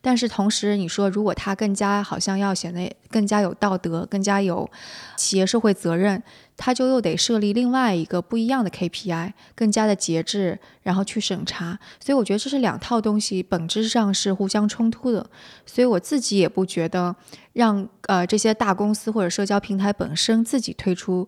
[0.01, 4.69] 但是同时，你说如果它更加好像要显得更加有道德、更加有
[5.17, 6.23] 企业社会责任，
[6.57, 11.79] 它就又得设立另外一个不一样的 KPI，更加的节制，然后去审查。
[12.01, 15.29] 所以我觉得这是两套东西，本质上是互相冲突的。
[15.67, 17.15] 所以我自己也不觉得
[17.53, 21.27] 让呃这些大公司或者社交平台本身自己推出。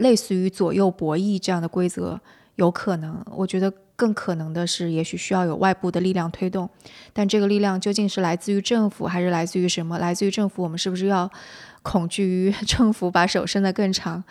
[0.00, 2.20] 类似于左右博弈这样的规则
[2.56, 6.68] 有可能，我觉得更可能的是，也许需要有外部的力量推动。
[7.12, 9.98] 但这个力量究竟是来自于政府，还是来自于什么？
[9.98, 11.30] 来自于政府，我们是不是要
[11.82, 14.24] 恐惧于政府把手伸得更长？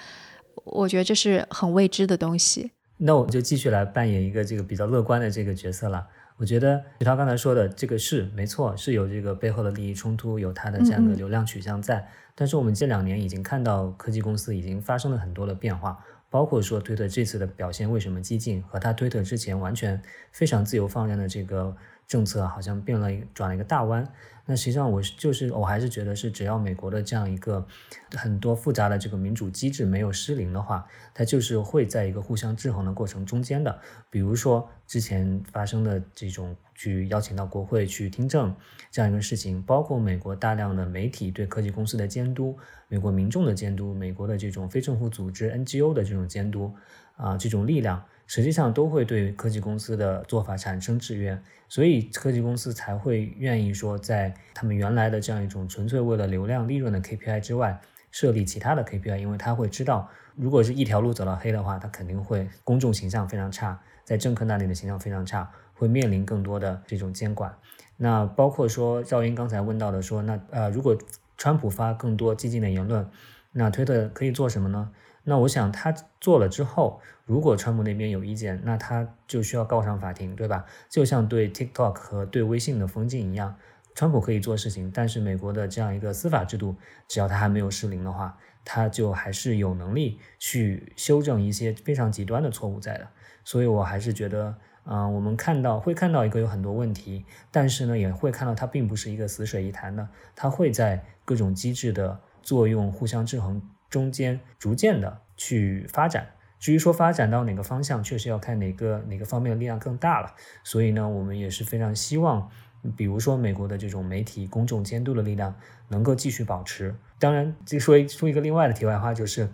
[0.66, 2.72] 我觉得这是很未知的东西。
[2.98, 6.06] 那我就继续来扮演一个这个比较乐观的这个角色了。
[6.38, 12.08] 我觉得徐涛刚才说的这个是没错，是有这个背后的利益冲突，有它的这样的流量取向在。
[12.40, 21.76] 但是我们这两年已经看到科技公司已经发生了很多的变化，包括说推特这次的表现为什么激进，和他推特之前完全非常自由放任的这个
[22.08, 24.10] 政策好像变了转了一个大弯。
[24.46, 27.68] 那实际上我就是我还是觉得是只要美国的这样一个
[28.16, 33.82] 很多复杂的这个民主机制没有失灵的话，它就是会在一个互相制衡的过程中间的。
[34.10, 38.56] 比如说之前发生的这种去邀请到国会去听证
[38.90, 42.58] 这样一个事情，包括美国大量的媒体对科技公司的监督，
[42.88, 46.74] 美国民众的监督，美国的这种非政府组织 NGO 的这种监督
[47.18, 48.02] 啊，这种力量。
[48.28, 67.58] 实际上都会对科技公司的做法产生制约，所以科技公司才会愿意说，在他们原来的这样一种纯粹为了流量利润的 KPI 之外，设立其他的 KPI，因为他会知道，如果是一条路走到黑的话，他肯定会公众形象非常差，在政客那里的形象非常差，会面临更多的这种监管。
[67.96, 70.98] 那包括说赵英刚才问到的说，那呃，如果
[71.38, 73.10] 川普发更多激进的言论，
[73.54, 74.92] 那推特可以做什么呢？
[75.24, 80.66] 那我想他做了之后，如果川普那边有意见，那他就需要告上法庭，对吧？
[80.90, 83.56] 就像对 TikTok 和对微信的封禁一样，
[83.96, 86.76] 川普可以做事情，但是美国的这样一个司法制度，
[87.08, 93.08] 只要他还没有失灵的话，他就还是有能力去修正一些非常极端的错误在的。
[93.44, 94.56] 所以我还是觉得，
[94.92, 103.62] 嗯，我们看到会看到一个有很多问题，但是呢，也会看到它并不是一个死水一潭的，它会在各种机制的作用互相制衡。
[103.88, 106.28] 中间逐渐的去发展，
[106.60, 110.34] 至于说发展到哪个方向，确实要看哪个哪个方面的力量更大了。
[110.64, 112.50] 所以呢，我们也是非常希望，
[112.96, 115.56] 比如说美国的这种媒体公众监督的力量
[115.88, 116.96] 能够继续保持。
[117.20, 119.50] 当然，这说说一个另外的题外话，就是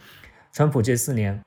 [0.52, 1.42] 川普这四年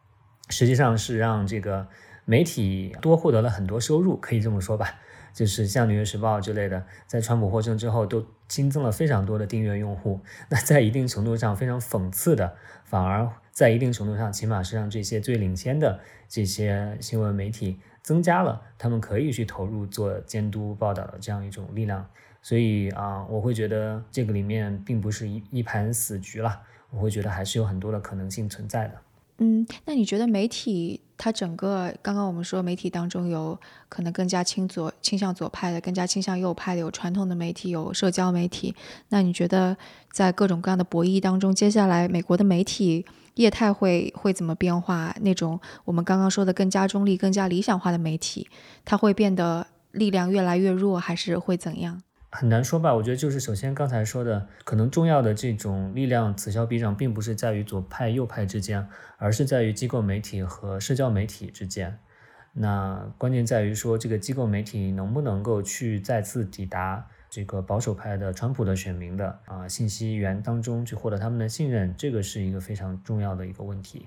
[0.49, 1.87] 实际上是让这个
[2.29, 5.01] 媒体多获得了很多收入，可以这么说吧。
[5.33, 10.21] 就是像《纽约时报》之类的，在川普获胜之后，都新增了非常多的订阅用户。
[10.51, 12.55] 那在一定程度上非常讽刺的，
[12.85, 22.07] 反而在一定程度上，起码是让这些最领先的这些新闻媒体增加了他们可以去投入做监督报道的这样一种力量。
[22.43, 26.61] 所以啊，我会觉得这个里面并不是一一盘死局了，
[26.91, 28.95] 我会觉得还是有很多的可能性存在的。
[29.41, 33.57] 嗯，那你觉得媒体它整个刚刚我们说媒体当中有
[33.89, 38.75] 可能更加倾左倾向左派的，更加倾向右派的，有传统的媒体，有社交媒体。
[39.11, 39.77] 那你觉得
[40.11, 45.15] 在各种各样的博弈当中，接下来美国的媒体业态会会怎么变化？
[45.21, 48.49] 那种我们刚刚说的更加中立、更加理想化的媒体，
[48.85, 52.03] 它会变得力量越来越弱，还是会怎样？
[52.31, 61.99] 很难说吧，我觉得就是首先刚才说的，可能重要的这种力量此消彼长，并不是在于左派右派之间，而是在于机构媒体和社交媒体之间。
[62.53, 74.07] 那关键在于说，这个机构媒体能不能够去再次抵达这个保守派的川普的选民的啊信息源当中去获得他们的信任，这个是一个非常重要的一个问题。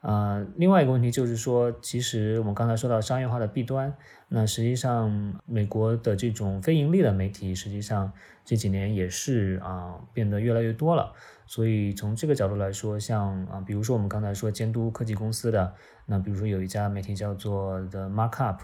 [0.00, 3.92] 呃，另外一个问题就是说，其实我们刚才说到商业化的弊端，
[4.28, 8.12] 那实际上美国的这种非盈利的媒体，实际上
[8.44, 11.12] 这几年也是啊变得越来越多了。
[11.46, 15.74] 所以从这个角度来说，像啊，比如说我们刚才说监督科技公司的，
[16.06, 18.58] 那比如说有一家媒体叫做 The Markup，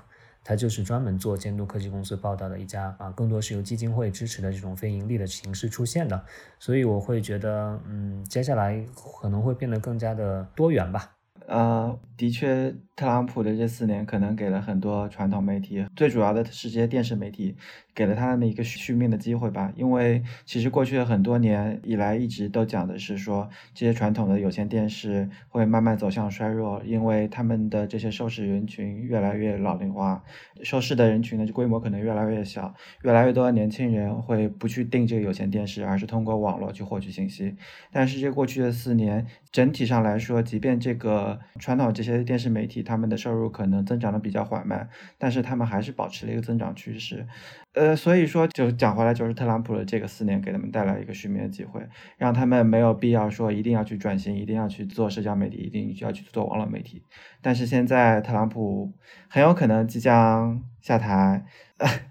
[0.44, 6.24] 它就是专门做监督科技公司报道的一家啊，更多是由基金会支持的这种非盈利的形式出现的。
[6.60, 8.84] 所以我会觉得，嗯，接下来
[9.20, 11.10] 可能会变得更加的多元吧。
[11.46, 17.56] 啊，的确，特朗普的这四年可能给了很多传统媒体，最主要的是这些电视媒体，
[17.92, 19.72] 给了他们一个续命的机会吧。
[19.74, 30.22] 因为其实过去的很多年以来，一直都讲的是说，这些传统的有线电视会慢慢走向衰弱，因为他们的这些收视人群越来越老龄化，
[30.62, 32.72] 收视的人群呢就规模可能越来越小，
[33.02, 37.56] 越来越多的年轻人会不去订这个有线电视，而是通过网络去获取信息。
[37.90, 47.26] 但是这过去的四年，整体上来说，即便这个传统这些电视媒体，他们的收入可能增长的比较缓慢，但是他们还是保持了一个增长趋势。
[47.74, 51.80] 呃，所以说就讲回来，就是特朗普的这个四年给他们带来一个续命的机会，
[52.16, 57.02] 让他们没有必要说一定要去转型，一定要去做社交媒体，一定要去做网络媒体。
[57.42, 58.92] 但是现在特朗普
[59.28, 61.44] 很有可能即将下台。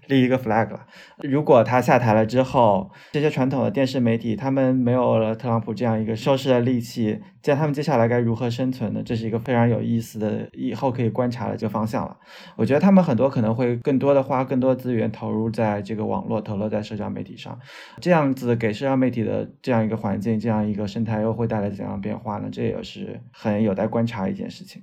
[0.06, 0.86] 立一个 flag 了。
[1.22, 9.02] 如果他下台了之后，这些传统的电视媒体他们没有了特朗普这样一个收视的利器，接他们接下来该如何生存呢？
[9.02, 12.16] 这是一个非常有意思的，以后可以观察的这个方向了。
[12.56, 17.58] 我觉得他们很多可能会更多的花更多资源投入在这个网络，投入在社交媒体上，
[18.00, 22.50] 这样子给社交媒体的这样一个环境，这样一个生态又会带来怎样变化呢？
[22.52, 24.82] 这也是很有待观察一件事情。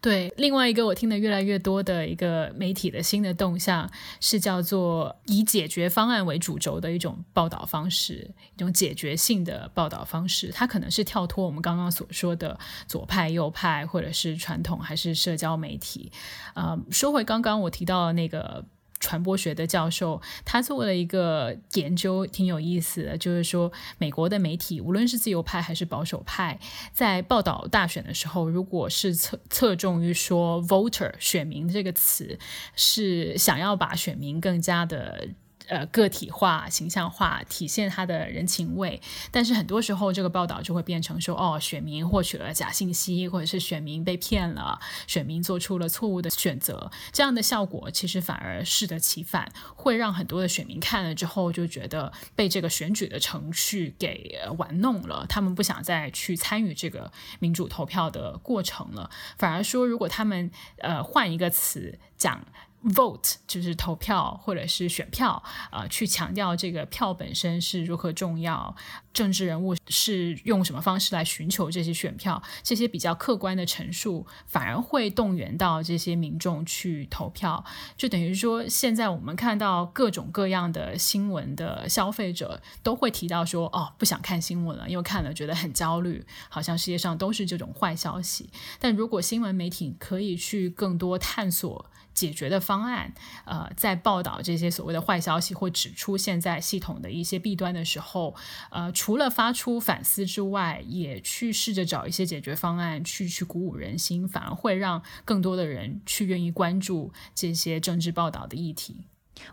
[0.00, 3.90] 对，另外一个我听得越来越多的一个媒体的新的动向
[4.20, 10.52] 是叫做以解决方案为主轴的一种报道方式，一种解决性的报道方式。
[10.52, 12.56] 它可能是跳脱我们刚刚所说的
[12.86, 16.12] 左派、右派，或者是传统还是社交媒体。
[16.54, 18.64] 呃，说回刚刚我提到的那个。
[19.00, 26.58] 传播学的教授，他做了一个研究，挺有意思的，就是说，美国的媒体，无论是自由派还是保守派，
[26.92, 32.38] 在报道大选的时候，如果是侧侧重于说 “voter” 选民这个词，
[32.74, 35.28] 是想要把选民更加的。
[35.68, 39.00] 呃，个体化、形象化，体现他的人情味。
[39.30, 46.90] 但是很多时候，这个报道就会变成说，哦，选民获取了假信息，或者是选民被骗了，选民做出了错误的选择。
[47.12, 59.10] 这样的效果其实反而适得其反，会让很多的选民看了之后就觉得被这个选举的程序给玩弄了，他们不想再去参与这个民主投票的过程了。
[59.36, 62.46] 反而说，如果他们呃换一个词讲。
[62.84, 68.74] Vote 就是投票或者是选票，呃，去强调这个票本身是如何重要，
[69.12, 77.64] 政治人物是用什么方式来寻求这些选票，这些比较客观的陈述，反而会动员到这些民众去投票。
[77.96, 88.50] 就等于说，现在我们看到各种各样的新闻的消费者都会提到说，哦，不想看新闻了，因为看了觉得很焦虑，好像世界上都是这种坏消息。
[88.78, 91.86] 但如果新闻媒体可以去更多探索。
[92.18, 93.12] 解决的方案，
[93.44, 98.34] 呃，在报道这些所谓的坏消息或指出现在系统的一些弊端的时候，
[98.72, 108.96] 呃，除了发出反思之外，也去试着找一些解决方案，去去鼓舞人心，反而会让更多的人去愿意关注这些政治报道的议题。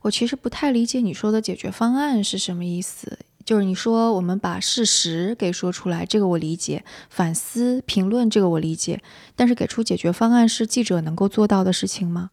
[0.02, 9.04] 我其实不太理解你说的解决方案是什么意思，就是你说我们把事实给说出来，这个我理解；反思评论这个我理解，
[9.36, 12.32] 但是给出解决方案是记者能够做到的事情吗？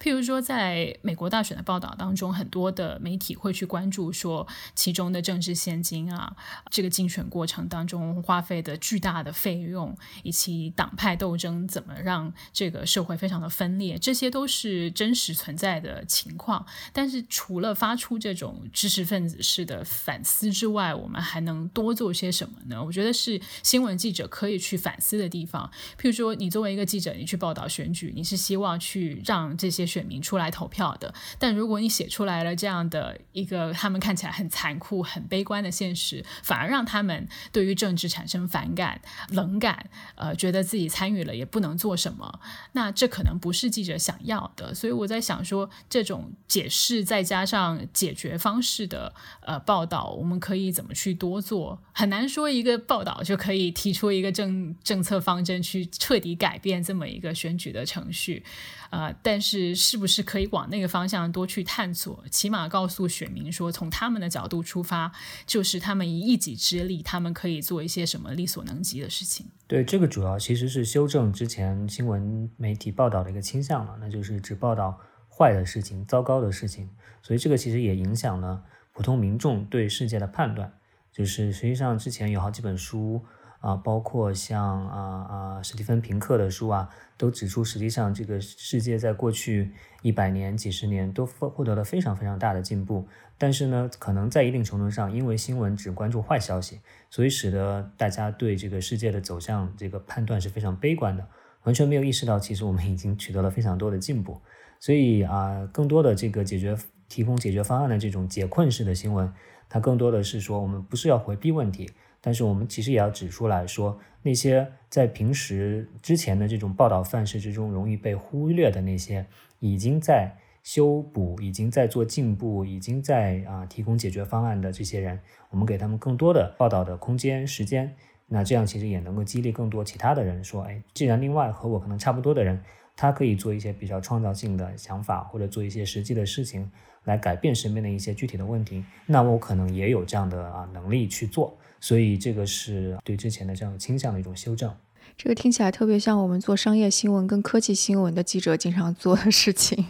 [0.00, 6.34] 譬如说，在美国大选的报道当中，很多的媒体会去关注说其中的政治现金啊，
[6.70, 16.64] 这个竞选过程当中花费的巨大的费用，以及党派斗争怎么让这个社会非常的分裂，这些都是真实存在的情况。
[16.94, 22.82] 但是，除了发出这种知识分子式的反思之外，我们还能多做些什么呢？
[22.82, 25.70] 我觉得是新闻记者可以去反思的地方。
[25.98, 29.89] 譬如说，你作为一个记者，你去报道选举，你是希望去让这些。
[29.90, 42.40] 选民出来投票的，但如果你写出来了这样的一个他们看起来很残酷、很悲观的现实，反而让他们对于政治产生反感、冷感，呃，觉得自己参与了也不能做什么，
[42.72, 44.72] 那这可能不是记者想要的。
[44.72, 49.12] 所以我在想说，这种解释再加上解决方式的
[49.42, 51.82] 呃报道，我们可以怎么去多做？
[51.92, 58.44] 很难说一个报道就可以提出一个政政策方针去彻底改变这么一个选举的程序，
[58.90, 59.74] 呃，但是。
[59.80, 62.22] 是不是可以往那个方向多去探索？
[62.30, 65.10] 起码告诉选民说，从他们的角度出发，
[65.46, 69.46] 就是他们以一己之力，他们可以做一些什么力所能及的事情。
[69.66, 76.88] 对，这个主要其实是修正之前新闻媒体报道的一个倾向了，那就是只报道坏的事情、糟糕的事情，
[77.22, 78.62] 所以这个其实也影响了
[78.92, 80.72] 普通民众对世界的判断。
[81.10, 83.24] 就是实际上之前有好几本书。
[83.60, 89.70] 啊，包括像啊啊史蒂芬平克的书啊，都指出，实际上这个世界在过去
[90.02, 93.06] 一百年、几十年都获获得了非常非常大的进步。
[93.36, 96.80] 但是呢，可能在一定程度上，因为新闻只关注坏消息，
[97.10, 101.26] 所以使得大家对这个世界的走向这个判断是非常悲观的，
[101.64, 104.40] 完全没有意识到其实我们已经取得了非常多的进步。
[104.78, 106.76] 所以啊，更多的这个解决
[107.08, 109.30] 提供解决方案的这种解困式的新闻，
[109.68, 111.90] 它更多的是说我们不是要回避问题。
[112.20, 119.26] 但是我们其实也要指出来说，那些在平时之前的这种报道范式之中容易被忽略的那些，
[119.58, 125.18] 已经在修补、已经在做进步、已经在啊提供解决方案的这些人，
[125.48, 127.96] 我们给他们更多的报道的空间、时间，
[128.26, 132.62] 那这样其实也能够激励更多其他的人说，哎，既然另外和我可能差不多的人，
[132.94, 136.70] 他可以做一些比较创造性的想法，或者做一些实际的事情
[137.04, 141.56] 来改变身边的一些具体的问题，那我可能也有这样的啊能力去做。
[141.80, 144.72] 所以这个是对之前的这样倾向的一种修正。
[145.16, 149.84] 这个听起来特别像我们做商业新闻跟科技新闻的记者经常做的事情。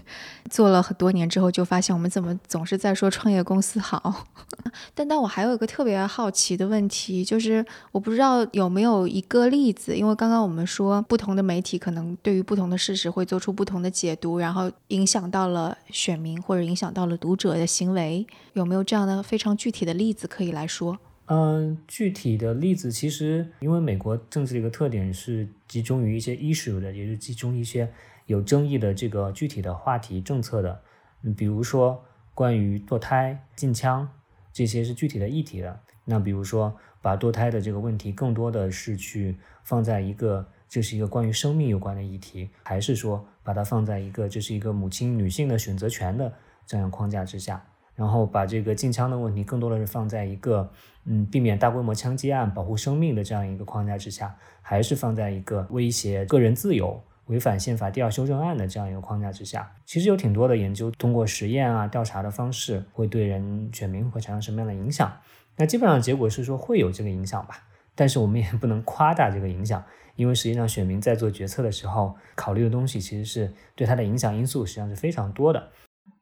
[0.48, 4.26] 做了很多年之后，就发现我们怎么总是在说创业公司好。
[4.92, 20.98] 但但我还有一个特别好奇的问题，就是我不知道有没有一个例子，因为刚刚我们说不同的媒体可能对于不同的事实会做出不同的解读，然后影响到了选民或者影响到了读者的行为，有没有这样的非常具体的例子可以来说？
[21.32, 27.88] 嗯，具体的例子其实，因为美国政治的一个特点是集中于一些 issue 的，也是集中一些
[28.26, 30.82] 有争议的这个具体的话题政策的。
[31.22, 32.04] 嗯，比如说
[32.34, 34.08] 关于堕胎、禁枪
[34.52, 35.78] 这些是具体的议题的。
[36.04, 46.34] 那比如说把堕胎的这个问题更多的是去放在一个这是一个关于生命有关的议题，还是说把它放在一个这是一个母亲女性的选择权的
[46.66, 47.64] 这样框架之下？
[48.00, 50.70] 然后把这个禁枪的问题更多的是放在一个，
[51.04, 59.70] 嗯，避免大规模枪击案、保护生命的这样一个框架之下，还是放在一个威胁个人自由、违反宪法第二修正案的这样一个框架之下？
[59.84, 65.12] 其实有挺多的研究，通过实验啊、调查的方式，会对人选民会产生什么样的影响？
[65.56, 69.84] 那基本上结果是说会有这个影响吧，但是我们也不能夸大这个影响，
[70.16, 75.68] 因为实际上选民在做决策的时候考虑的东西，其实是对它的影响因素实际上是非常多的。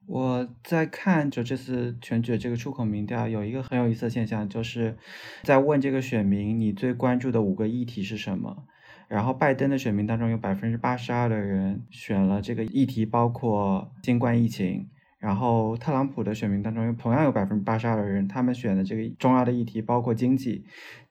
[0.09, 4.97] 我在看就这次全举这个出口民调，有一个很有意思的现象，就是
[5.43, 8.65] 在问这个选民你最关注的五个议题是什么。
[9.07, 14.89] 然后拜登的选民当中有百分之八十二的人选了这个议题，包括新冠疫情。
[15.19, 20.64] 然后特朗普的选民当中同样有百分之八十二的人，他们选的这个重要的议题包括经济。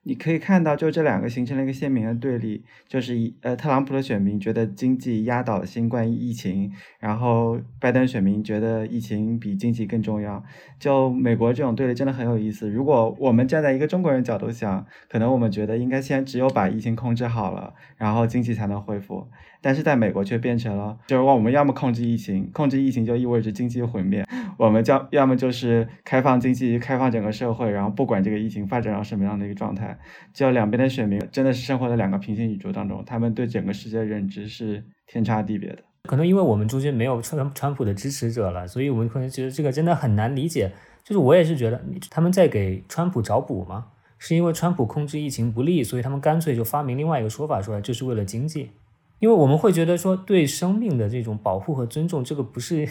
[0.03, 10.41] 你可以看到，就这两个形成了一个鲜明的对立，就是一呃，特朗普的选民觉得经济压倒了新冠疫情，然后拜登选民觉得疫情比经济更重要。
[10.79, 12.69] 就美国这种对立真的很有意思。
[12.69, 19.27] 如果我们站在一个中国人角度想，可能我们觉得应该先只有把疫情控制好了，然后经济才能恢复。
[19.67, 24.23] 但是在美国却变成了，就是我们要么控制疫情，控制疫情就意味着经济毁灭；
[24.57, 29.99] 我们将要么就是开放经济，开放整个社会，然后不管这个疫情发展到什么样的一个状态。
[30.33, 35.79] 就两边的选民真的是生活在两个平行宇宙当中，他们对整个世界的认知是天差地别的。
[36.03, 40.71] 可能因为我们中间没有川川普的支持者了，所以我们可能觉得这个真的很难理解。
[41.03, 43.87] 就是我也是觉得，他们在给川普找补吗？
[44.17, 48.71] 是因为川普控制疫情不利，所以他们干脆就发明另外一个说法出来，就是为了经济。
[49.19, 52.87] 因为我们会觉得说，对生命的这种保护和尊重，这个不是。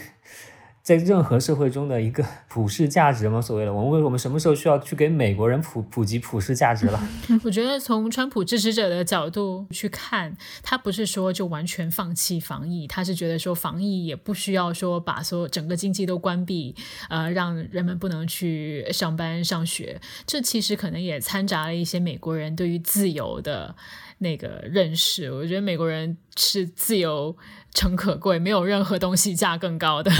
[0.87, 3.41] 在任何社会中的一个普世价值吗？
[3.41, 7.09] 所谓的我们为我们什么时候需要去给美国人普普及普世价值了？
[7.43, 16.73] 我觉得从川普支持者的角度去看，他不是说就完全放弃防疫，他是觉得说防疫也不需要说把所有整个经济都关闭，
[17.09, 19.99] 呃，让人们不能去上班上学。
[20.25, 23.75] 这其实可能也掺杂了一些美国人对于自由的。
[24.19, 27.35] 那个认识，我觉得美国人是自由
[27.73, 30.11] 诚可贵，没有任何东西价更高的，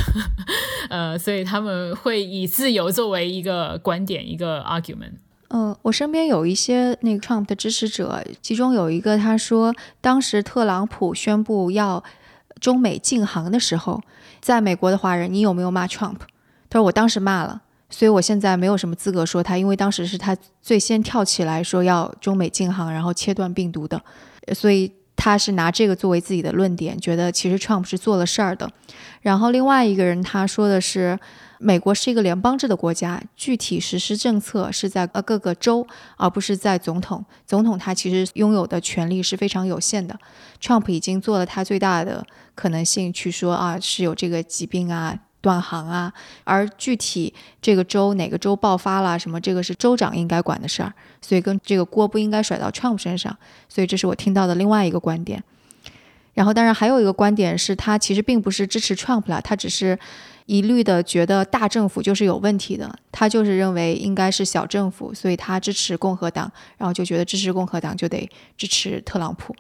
[0.89, 5.13] 呃，所以他们会以自由作为一个观点，一个 argument。
[5.49, 12.03] 嗯，我身边有一些那个 Trump 的支持者，其中有一个他说，当时特朗普宣布要
[12.59, 14.01] 中美禁航的时候，
[14.41, 16.17] 在美国的华人，你有没有骂 Trump？
[16.69, 17.61] 他说我当时骂了。
[17.89, 24.01] 所以我现在没有什么资格说他，因为当时是他最先跳起来说要中美禁航，然后切断病毒的，
[24.53, 28.69] 所以他是拿这个作为自己的论点，觉得其实 Trump 是做了事儿的。
[29.21, 31.17] 然后另外一个人他说的是，
[31.59, 37.25] 美国是一个联邦制的国家，具体实施政策是在呃各个州，而不是在总统。
[37.45, 40.17] 总统他其实拥有的权利是非常有限的。
[40.61, 45.17] Trump 已经做了他最大的可能性去说啊，是有这个疾病啊。
[45.41, 46.11] 断航啊，
[46.43, 53.37] 而具体这个州哪个州爆发了什么，这个是州长应该管的事儿，所以跟这个锅不应该甩到 Trump 身上。
[53.69, 55.43] 所以这是我听到的另外一个观点。
[56.33, 59.97] 然后当然还有一个观点是他其实并不是支持 Trump 了，他只是
[60.45, 69.55] 一律的觉得大政府就是有问题的，他就是认为应该是小政府，所以他支持共和党，然后就觉得支持共和党就得支持特朗普，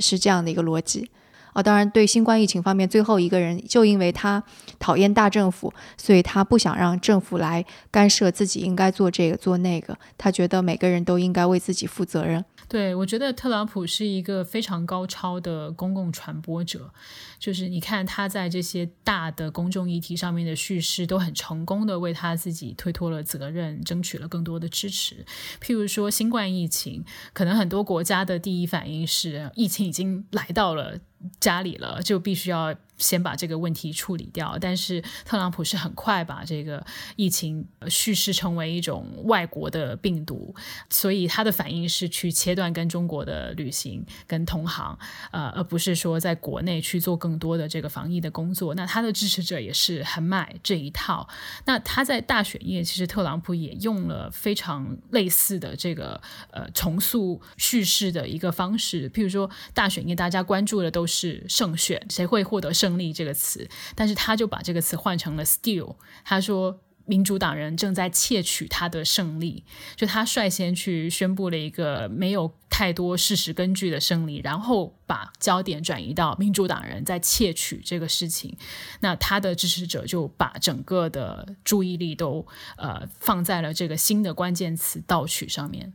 [0.00, 1.10] 是这样的一个逻辑。
[1.56, 4.44] 啊，当然，对新冠疫情方面，最后一个人就因为他
[4.78, 9.96] 讨厌大政府，所以他不想让政府来干涉自己应该做这个做那个。
[10.18, 12.44] 他觉得每个人都应该为自己负责任。
[12.68, 16.90] 对，我觉得特朗普是一个非常高超的公共传播者，
[17.38, 25.24] 就是你看他在这些大的公众议题上面的叙事都很成功的为他自己推脱了责任，争取了更多的支持。
[25.62, 30.98] 譬如说新冠疫情，可能很多国家的第一反应是疫情已经来到了
[31.40, 32.74] 家里了，就必须要。
[32.98, 36.82] 先把这个问题处理掉，但是特朗普是很快把这个
[37.14, 40.54] 疫情叙事成为一种外国的病毒，
[40.88, 44.98] 所以他的反应是去切断跟中国的旅行、跟同行，
[45.30, 48.74] 呃，而不是说在国内去做更多的这个防疫的工作。
[48.74, 51.28] 那他的支持者也是很买这一套。
[51.66, 56.18] 那他在大选夜，其实特朗普也用了非常类似的这个
[56.50, 62.66] 呃重塑叙事的一个方式，譬如说大选夜大家关注的都是是胜选，谁会获得。
[62.76, 65.96] 胜利这个词，但是他就把这个词换成了 steal。
[66.24, 69.64] 他说民主党人正在窃取他的胜利，
[69.94, 78.54] 就他率先去宣布了一个没有太多事实根据的胜利，然后把焦点转移到民主党人在窃取这个事情。
[79.00, 82.46] 那他的支持者就把整个的注意力都
[82.76, 85.94] 呃放在了这个新的关键词盗取上面。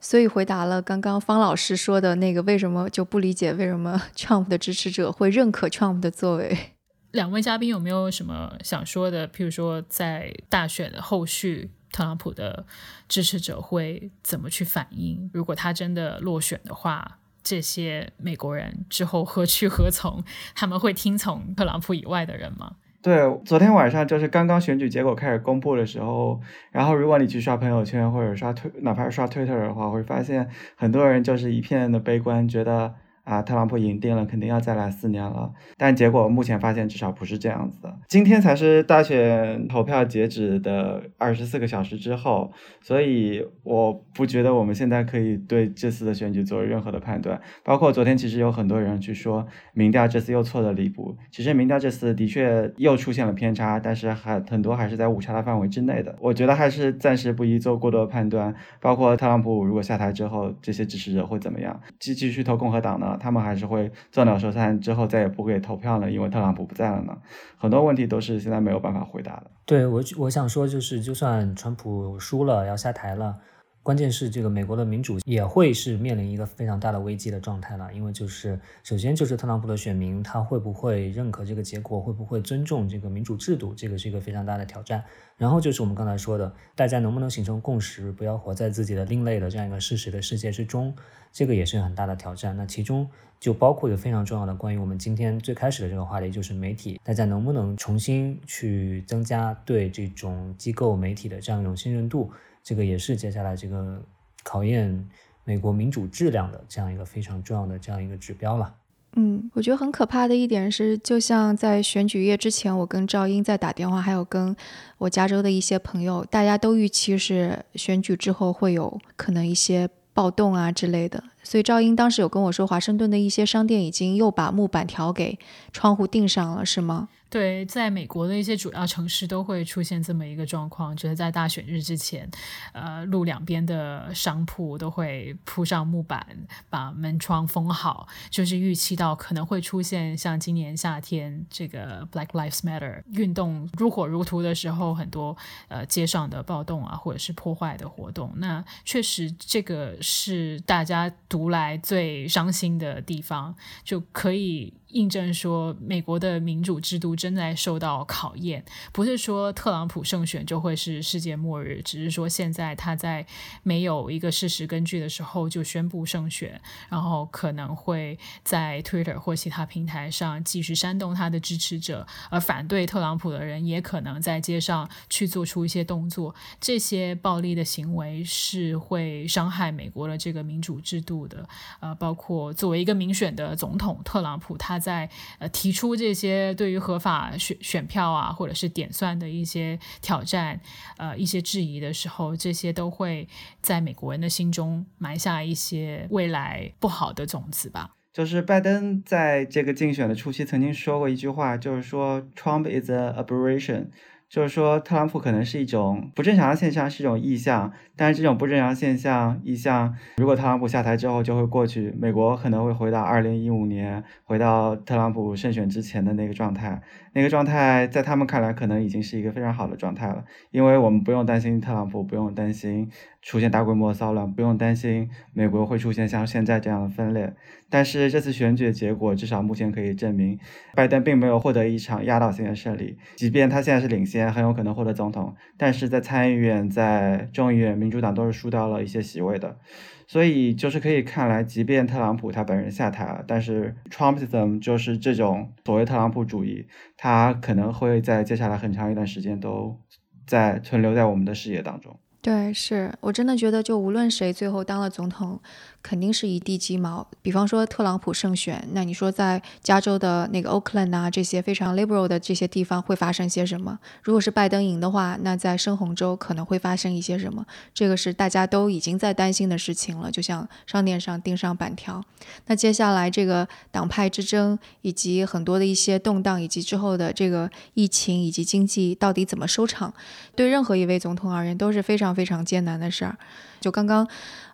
[0.00, 6.56] 所以回答了刚刚方老师说的那个，为什么就不理解为什么 Trump 的支持者会认可 Trump 的作为？
[7.12, 9.28] 两位嘉宾有没有什么想说的？
[9.28, 12.64] 譬如说，在大选的后续，特朗普的
[13.08, 15.28] 支持者会怎么去反应？
[15.34, 20.22] 如果他真的落选的话，这些美国人之后何去何从？
[20.54, 22.76] 他们会听从特朗普以外的人吗？
[23.02, 26.40] 对，昨天晚上就是刚刚选举结果开始公布的时候，
[26.70, 32.94] 然后如果你去刷朋友圈或者刷推，哪怕是刷 Twitter 的话，会发现很多人就是一片的悲观，觉得。
[33.30, 35.52] 啊，特朗普赢定了，肯定要再来四年了。
[35.76, 37.96] 但结果目前发现，至少不是这样子的。
[38.08, 42.50] 今天才是大选投票截止的二十四个小时之后，
[42.80, 47.40] 所以我不觉得我们现在可以对这次的选举做任何的判断。
[47.62, 51.16] 包括昨天，其实有很多人去说，民调这次又错的离谱。
[51.30, 56.16] 其实民调这次的确又出现了偏差，但是还很多还是在误差的范围之内的。
[56.20, 58.52] 我觉得还是暂时不宜做过多的判断。
[58.80, 61.80] 包括特朗普如果下台之后，这些支持者会怎么样？
[62.00, 63.16] 继继续投共和党呢？
[63.20, 67.16] 他们还是会做鸟兽散，之后再也不会投票了，因为特朗普不在了呢。
[67.56, 69.50] 很多问题都是现在没有办法回答的。
[69.64, 73.36] 对我，我想说就是，就算川普输了要下台了。
[73.82, 85.02] 关键是这个美国的民主也会是面临一个非常大的危机的状态了，因为就是首先就是特朗普的选民他会不会认可这个结果，会不会尊重这个民主制度，这个是一个非常大的挑战。
[85.38, 90.94] 然后就是我们刚才说的，大家能不能形成共识，不要活在自己的另类的这样一个事实的世界之中，
[91.32, 92.54] 这个也是很大的挑战。
[92.54, 93.08] 那其中
[93.40, 102.30] 就包括一个非常重要的关于我们今天最开始的这个话题，就是媒体，大家能不能重新去增加对这种机构媒体的这样一种信任度。
[102.62, 104.00] 这个也是接下来这个
[104.42, 105.08] 考验
[105.44, 108.74] 美国民主质量的这样一个非常重要的这样一个指标了。
[109.16, 114.54] 嗯，我觉得很可怕的一点是，就像在选举夜之前，我跟赵英在打电话，还有跟
[114.98, 121.24] 我加州的一些朋友，大家都预期是选举之后会有可能一些暴动啊之类的。
[121.42, 125.36] 所以赵英当时有跟我说，华盛顿的一些商店已经又把木板条给
[125.72, 127.08] 窗户钉上了，是吗？
[127.30, 132.28] 对，在美国的一些主要城市都会出现这么一个状况，就是在大选日之前，
[132.72, 136.26] 呃，路两边的商铺都会铺上木板，
[136.68, 145.36] 把门窗封好，就是预期到可能会出现像今年夏天这个 Black Lives Matter 运动如火如荼的时候，很多
[145.68, 148.32] 呃街上的暴动啊，或者是破坏的活动。
[148.38, 153.54] 那确实，这个是大家读来最伤心的地方，
[153.84, 154.74] 就可以。
[154.92, 158.64] 印证说，美国的民主制度正在受到考验。
[158.92, 163.26] 不是说特朗普胜选就会是世界末日，只是说现在他在
[163.62, 176.34] 没有一个事实根据的时候就宣布胜选，然后可能会在 Twitter 或其他平台上继续煽动他的支持者，而反对特朗普的人也可能在街上去做出一些动作。
[176.60, 181.48] 这些暴力的行为是会伤害美国的这个民主制度的。
[181.78, 185.08] 呃，包括作为一个民选的总统，特朗普他在
[185.38, 190.58] 呃提出这些对于合法选选票啊，或者是点算的一些挑战，
[190.96, 193.28] 呃，一些质疑的时候，这些都会
[193.60, 197.90] 在美国人的心中埋下一些未来不好的种子吧。
[198.12, 203.88] 就是拜登在这个竞选的初期曾经说过一句话，就是说 Trump is a aberration。
[204.28, 207.72] 就是说，特朗普可能是一种不正常的现象，是一种异象。
[208.00, 216.80] 但是这种不正常现象、一向，如果特朗普下台之后就会过去，美国可能会回到二零一五年，回到特朗普胜选之前的那个状态。
[217.12, 222.88] 那个状态在他们看来，可能已经是一个非常好的状态了，因为我们不用担心特朗普，不用担心
[223.20, 227.34] 出现大规模骚乱，不用担心美国会出现像现在这样的分裂。
[227.68, 230.38] 但是这次选举的结果，至少目前可以证明，
[230.74, 232.96] 拜登并没有获得一场压倒性的胜利。
[233.16, 239.58] 即便他现在是领先，很有可能获得总统，但是在参议院、在众议院，民主党都是输掉了一些席位的。
[240.06, 249.80] 所以就是可以看来，即便特朗普他本人下台了，但是 Trumpism 就是这种所谓特朗普主义，他可能会在接下来很长一段时间都
[250.24, 251.98] 在存留在我们的视野当中。
[252.22, 255.40] 对，是我真的觉得，就无论谁最后当了总统，
[255.82, 257.06] 肯定是一地鸡毛。
[257.22, 263.78] 比方说特朗普胜选，那你说在加州的那个 Oakland 啊，这些非常 liberal 的这些地方会发生些什么？
[264.02, 267.46] 如果是拜登赢的话，那在深红州可能会发生一些什么？
[267.72, 272.04] 这个是大家都已经在担心的事情了，就像商店上钉上板条。
[272.48, 279.94] 那接下来这个党派之争，以及很多的一些动荡，以及之后的这个疫情以及经济到底怎么收场，
[280.36, 282.09] 对任何一位总统而言都是非常。
[282.14, 283.16] 非常艰难的事儿，
[283.60, 284.06] 就刚刚，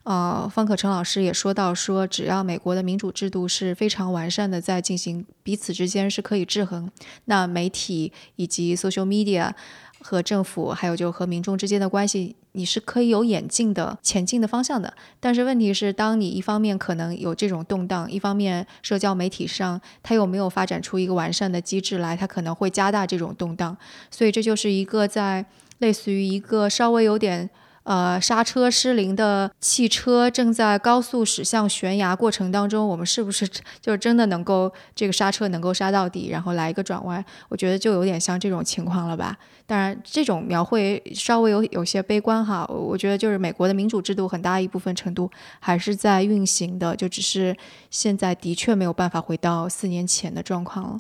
[0.04, 6.90] 呃，方可成老师也说到，说只要美国的民主制度是非常完善的，在进行彼此之间是可以制衡，
[7.26, 9.52] 那媒体以及 social media
[10.00, 14.94] 和政府，还有就和民众之间的关系，你是可以有演进的前进的方向的。
[15.18, 23.76] 但是问题是，当你一方面可能有这种动荡，一方面社交媒体上它又没有发展出一个完善的机制来，它可能会加大这种动荡。
[24.10, 25.46] 所以这就是一个在。
[25.78, 27.48] 类似于一个稍微有点
[27.84, 33.46] 呃刹车失灵的汽车正在高速驶向悬崖过程当中，我们是不是
[33.80, 37.24] 就是真的能够这个刹车能够刹到底，然后来一个转弯？
[37.48, 39.36] 我觉得就有点像这种情况了吧。
[39.66, 42.64] 当然，这种描绘稍微有有些悲观哈。
[42.66, 47.56] 我觉得就是美国的民主制度很大一部分程度还是在运行的，就只是
[47.90, 50.98] 现在的确没有办法回到四年前的状况了。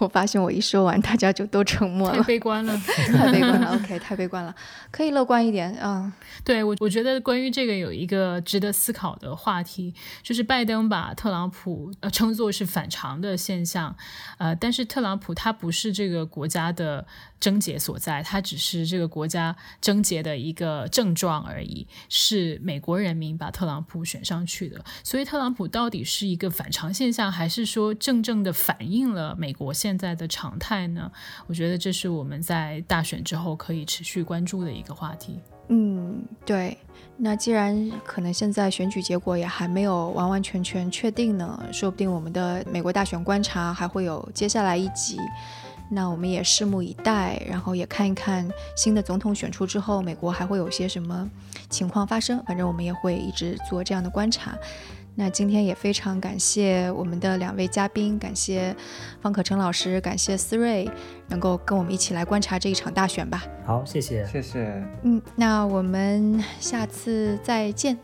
[0.00, 2.16] 我发现我一说完，大家就都沉默了。
[2.16, 2.76] 太悲观了，
[3.16, 3.74] 太悲观了。
[3.74, 4.54] OK，太悲观了，
[4.90, 6.12] 可以乐观一点啊。
[6.44, 13.94] 对我，我觉得关于这个有一个值得思考的话题，就是拜登把特朗普呃称作是反常的现象，
[14.38, 17.06] 呃，但是特朗普他不是这个国家的。
[17.40, 24.84] 症结所在，他只是这个国家症结的一个症状而已，是美国人民把特朗普选上去的。
[25.02, 31.10] 所以，特朗普到底是一个反常现象，还是说正正的反映了美国现现在的常态呢？
[31.48, 35.40] 我觉得这是我们在大选之后可以持续关注的一个话题。
[35.66, 36.78] 嗯，对。
[37.16, 45.18] 那既然可能现在选举结果也还没有完完全全确定呢，说不定我们的美国大选观察还会有接下来一集。
[45.90, 51.28] 那我们也拭目以待，然后也看一看新的总统选出之后，美国还会有些什么
[51.68, 52.40] 情况发生。
[52.46, 54.56] 反正我们也会一直做这样的观察。
[55.20, 58.74] 那今天也非常感谢我们的两位嘉宾，感谢
[59.20, 60.90] 方可成老师，感谢思睿，
[61.28, 63.44] 能够跟我们一起来观察这一场大选吧。
[63.66, 64.82] 好，谢谢，谢谢。
[65.02, 67.98] 嗯，那我们下次再见。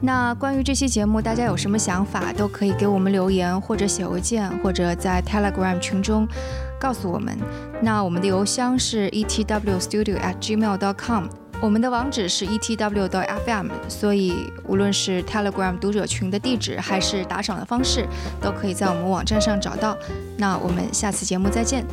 [0.00, 6.28] 那关于这期节目，大家有什么想法，都可以给我们留言，或者写邮件，或者在 Telegram 群中
[6.80, 7.36] 告诉我们。
[7.82, 11.24] 那我们的邮箱是 etwstudio@gmail.com，
[11.62, 13.70] 我们的网址是 etw.fm。
[13.88, 18.04] 所以无论是 Telegram 读者群的地址，还是打赏的方式，
[18.40, 19.96] 都可以在我们网站上找到。
[20.36, 21.86] 那我们下次节目再见。